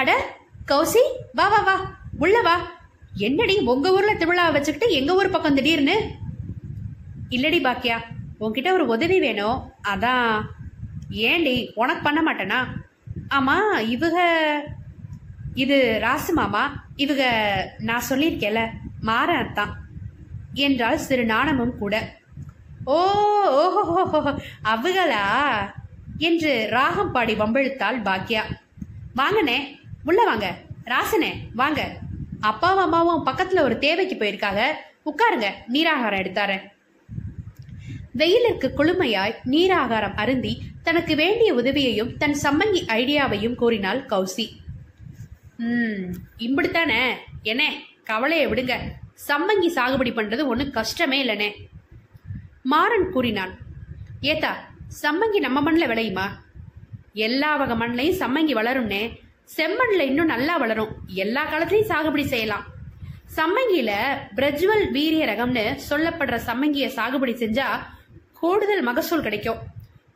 [0.00, 0.10] அட
[0.70, 1.02] கௌசி
[1.38, 1.76] வா வா வா
[2.24, 2.56] உள்ள வா.
[3.26, 5.96] என்னடி உங்க ஊர்ல திருவிழா வச்சுக்கிட்டு எங்க ஊர் பக்கம் திடீர்னு?
[7.36, 7.98] இல்லடி பாக்கியா
[8.44, 9.58] உன்கிட்ட ஒரு உதவி வேணும்.
[9.92, 10.26] அதான்
[11.30, 12.60] ஏண்டி உனக்கு பண்ண மாட்டேனா?
[13.36, 14.16] ஆமாம் இவக
[15.62, 16.62] இது ராசு மாமா
[17.04, 17.22] இவக
[17.88, 18.60] நான் சொல்லியிருக்கேல
[19.08, 19.72] மாறன் தான்
[20.66, 21.94] என்றால் சிறு நாணமும் கூட.
[22.94, 22.96] ஓ
[23.62, 24.20] ஓஹோ
[24.72, 25.24] அவங்களா
[26.28, 28.42] என்று ராகம் பாடி வம்பிழுத்தாள் பாக்யா.
[29.20, 29.58] வாங்கண்ணே
[30.08, 30.46] உள்ள வாங்க.
[30.92, 31.80] ராசனே வாங்க.
[32.50, 34.62] அப்பாவும் அம்மாவும் பக்கத்துல ஒரு தேவைக்கு போயிருக்காங்க
[35.10, 36.64] உட்காருங்க நீராகாரம் எடுத்தாரேன்.
[38.18, 40.52] வெயிலிற்கு குளுமையாய் நீராகாரம் அருந்தி
[40.82, 44.46] தனக்கு வேண்டிய உதவியையும் தன் சம்மங்கி ஐடியாவையும் கூறினாள் கௌசி.
[45.56, 46.04] ம்
[46.46, 47.02] இப்படித்தானே
[47.42, 47.62] என்ன
[48.04, 48.74] கவலையை விடுங்க.
[49.28, 51.50] சம்மங்கி சாகுபடி பண்றது ஒன்றும் கஷ்டமே இல்லைனே.
[52.72, 53.52] மாறன் கூறினான்
[54.32, 54.52] ஏத்தா
[55.02, 56.26] சம்மங்கி நம்ம மண்ணில் விளையுமா?
[57.26, 59.02] எல்லா வகை மண்ணையும் சம்மங்கி வளரும்னே.
[59.56, 60.92] செம்மண்ணில் இன்னும் நல்லா வளரும்.
[61.22, 62.66] எல்லா காலத்துலயும் சாகுபடி செய்யலாம்.
[63.38, 63.92] சம்மங்கியில
[64.38, 67.66] பிரஜ்வல் வீரிய ரகம்னு சொல்லப்படுற சம்மங்கியை சாகுபடி செஞ்சா
[68.40, 69.60] கூடுதல் மகசூல் கிடைக்கும்.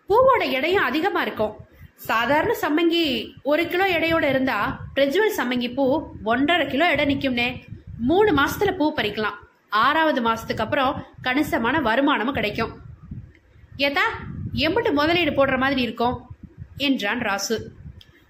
[0.09, 1.55] பூவோட எடையும் அதிகமா இருக்கும்.
[1.97, 3.05] சாதாரண சம்மங்கி
[3.43, 4.59] ஒரு கிலோ எடையோட இருந்தா
[4.97, 5.85] பிரஜ்வல் சம்மங்கி பூ
[6.25, 7.49] ஒன்றரை கிலோ எடை நிற்கும்னே
[7.99, 9.39] மூணு மாசத்துல பூ பறிக்கலாம்.
[9.69, 12.73] ஆறாவது மாசத்துக்கு அப்புறம் கணிசமான வருமானமும் கிடைக்கும்.
[13.77, 14.07] ஏதா
[14.55, 16.17] எம்பிட்டு முதலீடு போடுற மாதிரி இருக்கும்
[16.77, 17.57] என்றான் ராசு.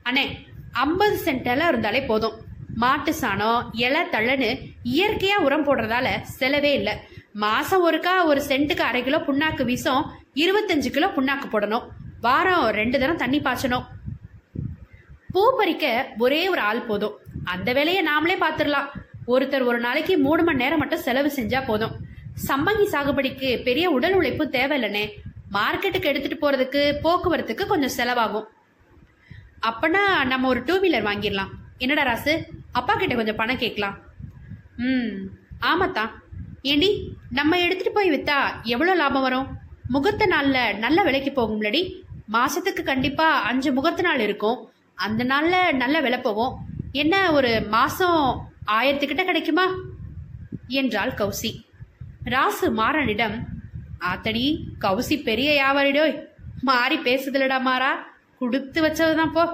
[0.04, 0.24] அண்ணே
[0.72, 2.36] ஐம்பது சென்ட் இருந்தாலே போதும்.
[2.74, 4.50] மாட்டு சாணம் இலை தள்ளன்னு
[4.84, 6.06] இயற்கையா உரம் போடுறதால
[6.38, 6.94] செலவே இல்லை.
[7.42, 10.02] மாசம் ஒருக்கா ஒரு சென்ட்டுக்கு அரை கிலோ புண்ணாக்கு வீசம்.
[10.34, 11.86] இருபத்தஞ்சு கிலோ புண்ணாக்கு போடணும்.
[12.20, 13.86] வாரம் ரெண்டு தினம் தண்ணி பாய்ச்சணும்.
[15.32, 17.16] பூ பறிக்க ஒரே ஒரு ஆள் போதும்.
[17.44, 18.88] அந்த வேலையை நாமளே பார்த்துடலாம்.
[19.26, 21.94] ஒருத்தர் ஒரு நாளைக்கு மூணு மணி நேரம் மட்டும் செலவு செஞ்சா போதும்.
[22.48, 25.04] சம்பங்கி சாகுபடிக்கு பெரிய உடல் உழைப்பு தேவையில்லனே.
[25.52, 28.48] மார்க்கெட்டுக்கு எடுத்துட்டு போறதுக்கு போக்குவரத்துக்கு கொஞ்சம் செலவாகும்.
[29.70, 31.52] அப்பனா நம்ம ஒரு டூ வீலர் வாங்கிடலாம்.
[31.78, 32.34] என்னடா ராசு?
[32.72, 33.96] அப்பா கிட்ட கொஞ்சம் பணம் கேட்கலாம்.
[34.76, 35.16] ம்
[35.72, 36.12] ஆமாத்தான்.
[36.70, 36.88] ஏண்டி
[37.30, 39.48] நம்ம எடுத்துட்டு போய் வித்தா எவ்வளோ லாபம் வரும்?
[39.92, 41.80] முகூர்த்த நாளில் நல்ல விலைக்கு போகும்லடி.
[42.32, 44.58] மாசத்துக்கு கண்டிப்பாக அஞ்சு முகூர்த்த நாள் இருக்கும்.
[44.94, 46.54] அந்த நாளில் நல்ல விலை போகும்.
[46.92, 49.66] என்ன ஒரு மாசம் ஆயிரத்துக்கிட்ட கிடைக்குமா?
[50.68, 51.50] என்றாள் கௌசி.
[52.24, 53.36] ராசு மாறனிடம்
[54.00, 54.46] ஆத்தடி
[54.80, 56.16] கௌசி பெரிய வியாபாரிடோய்
[56.60, 57.92] மாறி பேசுதலடா மாறா.
[58.38, 59.44] கொடுத்து வச்சதுதான் போ.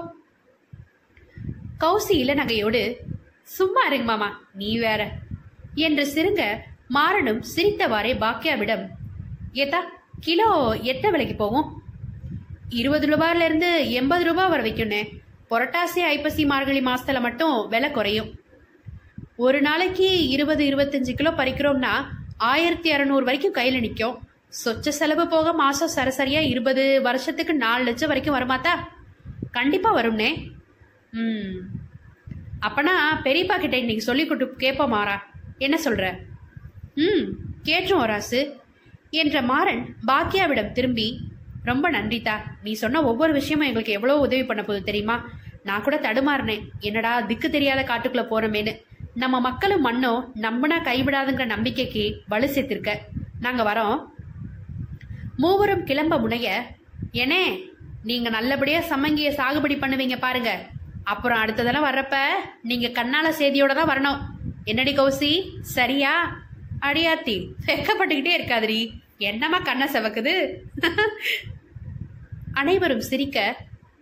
[1.83, 2.83] கௌசி இளநகையோடு
[3.43, 5.01] சும்மா இருங்க மாமா நீ வேற.
[5.75, 6.43] என்று சிறுங்க
[6.93, 8.87] மாறனும் சிரித்தவாறே பாக்கியாவிடம்
[9.53, 9.79] ஏத்தா
[10.19, 11.81] கிலோ எத்தனை விலைக்கு போகும்?
[12.69, 15.19] இருபது ரூபாயில இருந்து எண்பது ரூபாய் வர வைக்கும்னே.
[15.49, 18.39] புரட்டாசி ஐப்பசி மார்கழி மாசத்துல மட்டும் விலை குறையும்.
[19.35, 22.05] ஒரு நாளைக்கு இருபது இருபத்தஞ்சு கிலோ பறிக்கிறோம்னா
[22.37, 24.27] ஆயிரத்தி இரநூறு வரைக்கும் கையில நிற்கும்
[24.65, 28.73] சொச்ச செலவு போக மாசம் சராசரியா இருபது வருஷத்துக்கு நாலு லட்சம் வரைக்கும் வருமாத்தா?
[29.51, 30.51] கண்டிப்பா வரும்னே.
[31.11, 31.57] ம்.
[32.61, 35.29] அப்பனா பெரியப்பா கிட்ட இன்னைக்கு சொல்லி கொடு கேட்போம் மாறா.
[35.57, 36.29] என்ன சொல்ற?
[36.97, 37.25] ம்
[37.63, 38.39] கேட்டோம் ராசு
[39.09, 41.05] என்ற மாறன் பாக்கியாவிடம் திரும்பி
[41.63, 45.15] ரொம்ப நன்றிதா நீ சொன்ன ஒவ்வொரு விஷயமும் எங்களுக்கு எவ்வளோ உதவி பண்ண போகுது தெரியுமா?
[45.63, 46.63] நான் கூட தடுமாறினேன்.
[46.79, 48.73] என்னடா திக்கு தெரியாத காட்டுக்குள்ள போறோமேன்னு.
[49.13, 52.93] நம்ம மக்களும் மண்ணும் நம்பினா கைவிடாதுங்கிற நம்பிக்கைக்கு வலு சேர்த்திருக்க.
[53.39, 53.97] நாங்க வரோம்.
[55.37, 56.49] மூவரும் கிளம்ப முனைய
[57.11, 57.43] ஏனே
[58.03, 60.51] நீங்க நல்லபடியா சமங்கிய சாகுபடி பண்ணுவீங்க பாருங்க.
[61.03, 62.17] அப்புறம் அடுத்த தடவை வர்றப்ப
[62.61, 64.19] நீங்க கண்ணால செய்தியோட தான் வரணும்.
[64.65, 66.40] என்னடி கௌசி சரியா?
[66.81, 68.91] அடியாத்தி வெக்கப்பட்டுக்கிட்டே இருக்காதுடி.
[69.17, 70.33] என்னம்மா கண்ணை செவக்குது?
[72.53, 73.57] அனைவரும் சிரிக்க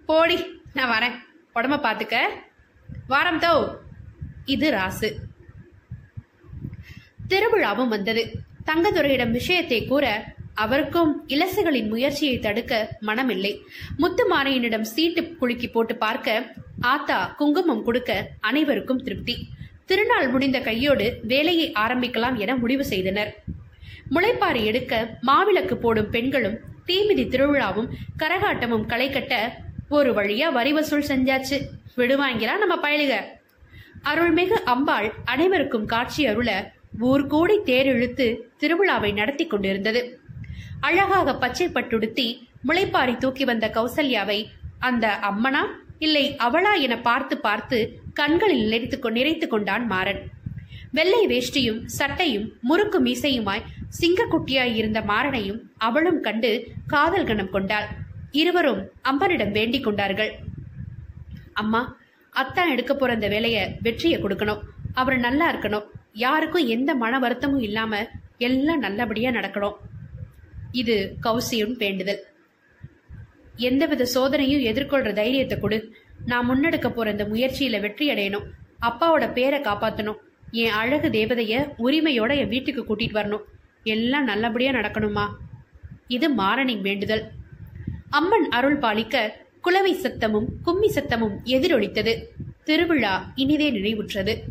[0.05, 1.15] போடி நான் வரேன்.
[1.57, 2.15] உடம்ப பார்த்துக்க
[3.07, 3.75] வாரம் தோ.
[4.45, 5.09] இது ராசு.
[7.29, 8.31] திருவிழாவும் வந்தது.
[8.65, 13.53] தங்கதுரையிடம் விஷயத்தை கூற அவருக்கும் இலசுகளின் முயற்சியை தடுக்க மனமில்லை.
[13.97, 19.49] முத்துமாரையனிடம் சீட்டு குலுக்கி போட்டு பார்க்க ஆத்தா குங்குமம் கொடுக்க அனைவருக்கும் திருப்தி.
[19.89, 23.31] திருநாள் முடிந்த கையோடு வேலையை ஆரம்பிக்கலாம் என முடிவு செய்தனர்.
[24.11, 24.93] முளைப்பாரி எடுக்க
[25.27, 29.33] மாவிளக்கு போடும் பெண்களும் தீமிதி திருவிழாவும் கரகாட்டமும் களை கட்ட
[29.89, 31.57] ஒரு வழியா வரி வசூல் செஞ்சாச்சு.
[31.97, 33.13] விடுவாங்கிறா நம்ம பயலுக.
[34.03, 36.51] அருள்மிகு அம்பாள் அனைவருக்கும் காட்சி அருள
[36.99, 38.27] ஊர் கூடி தேர் இழுத்து
[38.59, 40.01] திருவிழாவை நடத்தி கொண்டிருந்தது.
[40.79, 42.27] அழகாக பச்சை பட்டுடுத்தி
[42.67, 44.39] முளைப்பாரி தூக்கி வந்த கௌசல்யாவை
[44.79, 45.63] அந்த அம்மனா?
[46.05, 46.73] இல்லை அவளா?
[46.81, 47.79] என பார்த்து பார்த்து
[48.19, 50.29] கண்களில் நிறைத்து கொ- நிறைத்துக் கொண்டான் மாறன்.
[50.91, 53.61] வெள்ளை வேஷ்டியும் சட்டையும் முறுக்கு மீசையுமாய்
[53.99, 57.87] சிங்கக்குட்டியாய் இருந்த மாறனையும் அவளும் கண்டு காதல் கணம் கொண்டாள்.
[58.31, 60.35] இருவரும் அம்பனிடம் வேண்டிக் கொண்டார்கள்.
[61.53, 61.97] அம்மா
[62.29, 64.61] அத்தான் எடுக்க போற அந்த வேலைய வெற்றியை கொடுக்கணும்.
[64.93, 65.85] அவர் நல்லா இருக்கணும்.
[66.13, 68.07] யாருக்கும் எந்த மன வருத்தமும் இல்லாம
[68.37, 69.75] எல்லாம் நல்லபடியா நடக்கணும்.
[70.71, 72.23] இது கௌசியும் வேண்டுதல்.
[73.55, 75.95] எந்தவித சோதனையும் எதிர்கொள்ற தைரியத்தை கொடு.
[76.25, 78.45] நான் முன்னெடுக்க போற இந்த முயற்சியில வெற்றி அடையணும்
[78.81, 80.19] அப்பாவோட பேரை காப்பாத்தணும்.
[80.51, 83.41] என் அழகு தேவதைய உரிமையோட என் வீட்டுக்கு கூட்டிட்டு வரணும்.
[83.83, 85.27] எல்லாம் நல்லபடியா நடக்கணுமா?
[86.07, 87.31] இது மாறனின் வேண்டுதல்.
[88.09, 92.23] அம்மன் அருள் பாலிக்க குலவை சத்தமும் கும்மி சத்தமும் எதிரொலித்தது.
[92.63, 94.43] திருவிழா இனிதே நினைவுற்றது.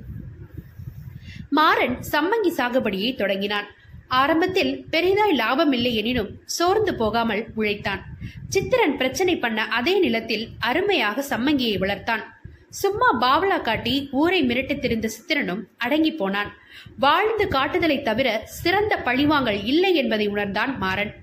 [1.50, 3.66] மாறன் சம்மங்கி சாகுபடியை தொடங்கினான்.
[4.08, 8.02] ஆரம்பத்தில் பெரிதாய் லாபம் இல்லை எனினும் சோர்ந்து போகாமல் உழைத்தான்.
[8.48, 12.24] சித்திரன் பிரச்சனை பண்ண அதே நிலத்தில் அருமையாக சம்மங்கியை வளர்த்தான்.
[12.70, 16.52] சும்மா பாவலா காட்டி ஊரை மிரட்டித் திரிந்த சித்திரனும் அடங்கி போனான்.
[16.98, 21.14] வாழ்ந்து காட்டுதலை தவிர சிறந்த பழிவாங்கல் இல்லை என்பதை உணர்ந்தான் மாறன்.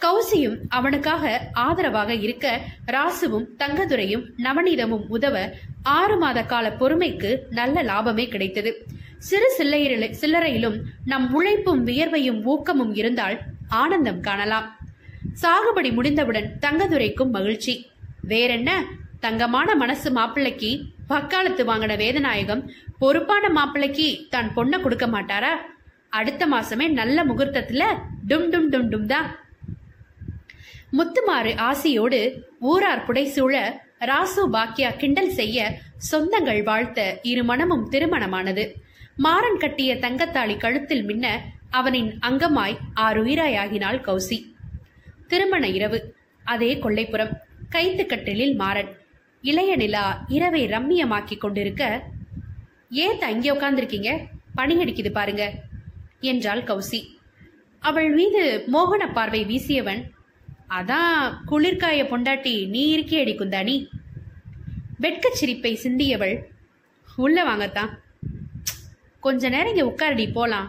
[0.00, 5.50] கௌசியும் அவனுக்காக ஆதரவாக இருக்க ராசுவும் தங்கதுரையும் நவநீதமும் உதவ
[5.82, 8.86] ஆறு மாத கால பொறுமைக்கு நல்ல லாபமே கிடைத்தது.
[9.28, 10.76] சிறு சில்லையில சில்லறையிலும்
[11.10, 13.36] நம் உழைப்பும் வியர்வையும் ஊக்கமும் இருந்தால்
[13.68, 14.66] ஆனந்தம் காணலாம்.
[15.42, 17.74] சாகுபடி முடிந்தவுடன் தங்கதுரைக்கும் மகிழ்ச்சி.
[18.30, 18.70] வேறென்ன?
[19.20, 20.70] தங்கமான மனசு மாப்பிள்ளைக்கு
[21.06, 22.62] வக்காலத்து வாங்கின வேதநாயகம்
[22.98, 25.52] பொறுப்பான மாப்பிள்ளைக்கு தான் பொண்ணை கொடுக்க மாட்டாரா?
[26.10, 27.84] அடுத்த மாசமே நல்ல முகூர்த்தத்துல
[28.26, 29.28] டும் டும் டும் டும் தான்.
[30.98, 32.20] முத்துமாறு ஆசியோடு
[32.60, 33.54] ஊரார் புடைசூழ
[34.10, 35.78] ராசு பாக்கியா கிண்டல் செய்ய
[36.10, 38.64] சொந்தங்கள் வாழ்த்த இரு மனமும் திருமணமானது.
[39.16, 41.40] மாறன் கட்டிய தங்கத்தாளி கழுத்தில் மின்ன
[41.70, 44.54] அவனின் அங்கமாய் ஆறுயிராயாகினாள் கௌசி.
[45.28, 46.14] திருமண இரவு.
[46.44, 47.32] அதே கொள்ளைப்புறம்
[47.70, 48.96] கைத்துக்கட்டிலில் மாறன்
[49.42, 52.02] இளைய நிலா இரவை ரம்மியமாக்கிக் கொண்டிருக்க
[52.90, 54.26] ஏன் அங்கே உட்கார்ந்துருக்கீங்க?
[54.54, 55.52] பனி அடிக்குது பாருங்க
[56.20, 57.00] என்றாள் கௌசி.
[57.78, 60.02] அவள் மீது மோகன பார்வை வீசியவன்
[60.68, 63.88] அதான் குளிர்காய பொண்டாட்டி நீ இருக்கேடி குந்தாணி.
[64.98, 66.42] வெட்கச் சிரிப்பை சிந்தியவள்
[67.16, 68.02] உள்ள வாங்கத்தான்
[69.26, 70.68] கொஞ்ச நேரம் இங்கே உட்காரடி போலாம்.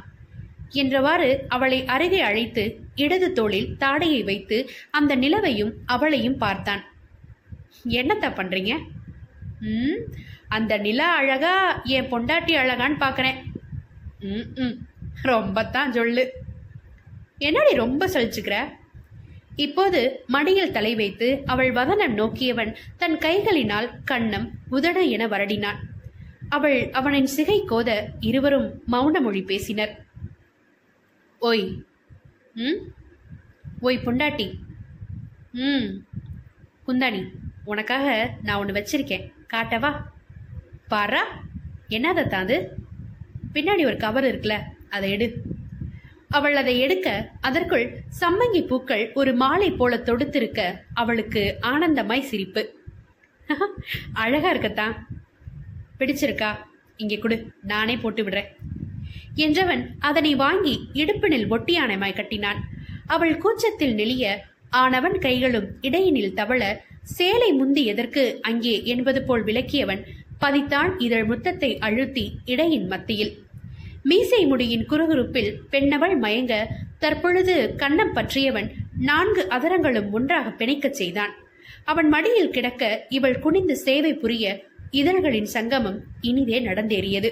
[0.81, 2.63] என்றவாறு அவளை அருகே அழைத்து
[3.03, 4.57] இடது தோளில் தாடையை வைத்து
[4.97, 6.83] அந்த நிலவையும் அவளையும் பார்த்தான்.
[7.99, 8.73] என்னத்த பண்றீங்க?
[9.67, 9.99] ம்
[10.55, 11.53] அந்த நிலா அழகா
[11.95, 13.37] என் பொண்டாட்டி அழகான்னு பார்க்கறேன்
[14.31, 14.75] ம் ம்
[15.31, 16.25] ரொம்பத்தான் சொல்லு.
[17.47, 18.57] என்னடி ரொம்ப சொல்லிச்சுக்கிற
[19.65, 19.99] இப்போது
[20.35, 24.47] மடியில் தலை வைத்து அவள் வதனம் நோக்கியவன் தன் கைகளினால் கண்ணம்
[24.77, 25.79] உதட என வருடினான்.
[26.49, 30.05] அவள் அவனின் சிகை கோத இருவரும் மௌன மொழி பேசினர்.
[31.39, 31.83] ஓய்
[32.53, 32.75] ம்?
[33.79, 34.53] ஓய் பொண்டாட்டி.
[35.51, 36.05] ம்.
[36.87, 37.29] குந்தாணி
[37.63, 39.31] உனக்காக நான் ஒன்று வச்சிருக்கேன்.
[39.53, 39.95] காட்டவா
[40.89, 41.19] பாரா
[41.89, 42.77] என்னதை தாது
[43.53, 45.41] பின்னாடி ஒரு கவர் இருக்குல்ல அதை எடு.
[46.29, 52.73] அவள் அதை எடுக்க அதற்குள் சம்மங்கி பூக்கள் ஒரு மாலை போல தொடுத்திருக்க அவளுக்கு ஆனந்தமாய் சிரிப்பு.
[54.13, 55.07] அழகா இருக்கத்தான்.
[55.99, 56.51] பிடிச்சிருக்கா?
[56.97, 57.37] இங்கே கொடு
[57.71, 58.49] நானே போட்டு விடுறேன்.
[59.45, 62.59] என்றவன் அதனை வாங்கி இடுப்பினில் ஒட்டியானமாய் கட்டினான்.
[63.15, 64.35] அவள் கூச்சத்தில் நெளிய
[64.81, 66.61] ஆனவன் கைகளும் இடையினில் தவள
[67.17, 70.01] சேலை முந்தி எதற்கு அங்கே என்பது போல் விளக்கியவன்
[70.43, 73.33] பதித்தான் இதழ் முத்தத்தை அழுத்தி இடையின் மத்தியில்.
[74.09, 76.55] மீசை முடியின் குறுகுறுப்பில் பெண்ணவள் மயங்க
[77.03, 78.67] தற்பொழுது கன்னம் பற்றியவன்
[79.09, 81.33] நான்கு அதரங்களும் ஒன்றாக பிணைக்கச் செய்தான்.
[81.91, 82.83] அவன் மடியில் கிடக்க
[83.17, 84.45] இவள் குனிந்து சேவை புரிய
[84.95, 87.29] இதழ்களின் சங்கமம் இனிதே நடந்தேறியது.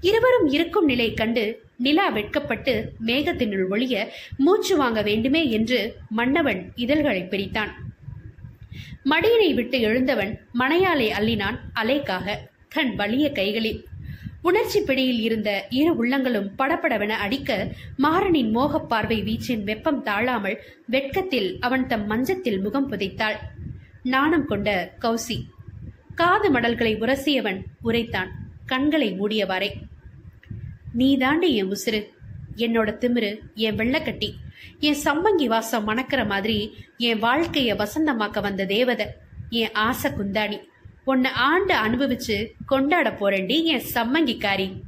[0.00, 1.44] இருவரும் இருக்கும் நிலை கண்டு
[1.76, 7.70] நிலா வெட்கப்பட்டு மேகத்தினுள் ஒளிய மூச்சு வாங்க வேண்டுமே என்று மன்னவன் இதழ்களை பிரித்தான்.
[9.04, 12.36] மடியினை விட்டு எழுந்தவன் மணையாலை அள்ளினான் அலைக்காக
[12.68, 13.84] தன் வலிய கைகளில்.
[14.42, 21.86] உணர்ச்சி பிடியில் இருந்த இரு உள்ளங்களும் படபடவென அடிக்க மாறனின் மோகப் பார்வை வீச்சின் வெப்பம் தாழாமல் வெட்கத்தில் அவன்
[21.86, 23.36] தம் மஞ்சத்தில் முகம் புதைத்தாள்.
[24.02, 25.42] நாணம் கொண்ட கௌசி
[26.14, 28.28] காது மடல்களை உரசியவன் உரைத்தான்.
[28.66, 29.70] கண்களை மூடியவாறே.
[30.92, 32.04] நீதாண்டி என் உசுறு.
[32.56, 34.32] என்னோட திமிரு என் வெள்ளக்கட்டி.
[34.78, 39.06] என் சம்மங்கி வாசம் மணக்கிற மாதிரி என் வாழ்க்கைய வசந்தமாக்க வந்த தேவதை.
[39.50, 40.70] என் ஆசை குந்தாணி.
[41.04, 44.80] உன்னை ஆண்டு அனுபவிச்சு கொண்டாட போறேண்டி என் சம்மங்கிக்காரி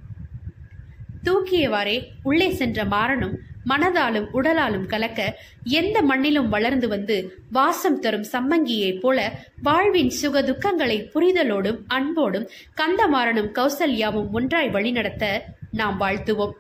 [1.24, 3.36] தூக்கியவாறே உள்ளே சென்ற மாறனும்
[3.66, 11.78] மனதாலும் உடலாலும் கலக்க எந்த மண்ணிலும் வளர்ந்து வந்து வாசம் தரும் சம்மங்கியைப் போல வாழ்வின் சுக துக்கங்களை புரிதலோடும்
[11.86, 16.52] அன்போடும் கந்தமாறனும் கௌசல்யாவும் ஒன்றாய் வழிநடத்த நாம் வாழ்த்துவோம்.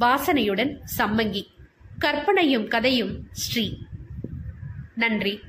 [0.00, 1.46] வாசனையுடன் சம்மங்கி.
[1.98, 3.78] கற்பனையும் கதையும் ஸ்ரீ.
[4.94, 5.40] நன்றி.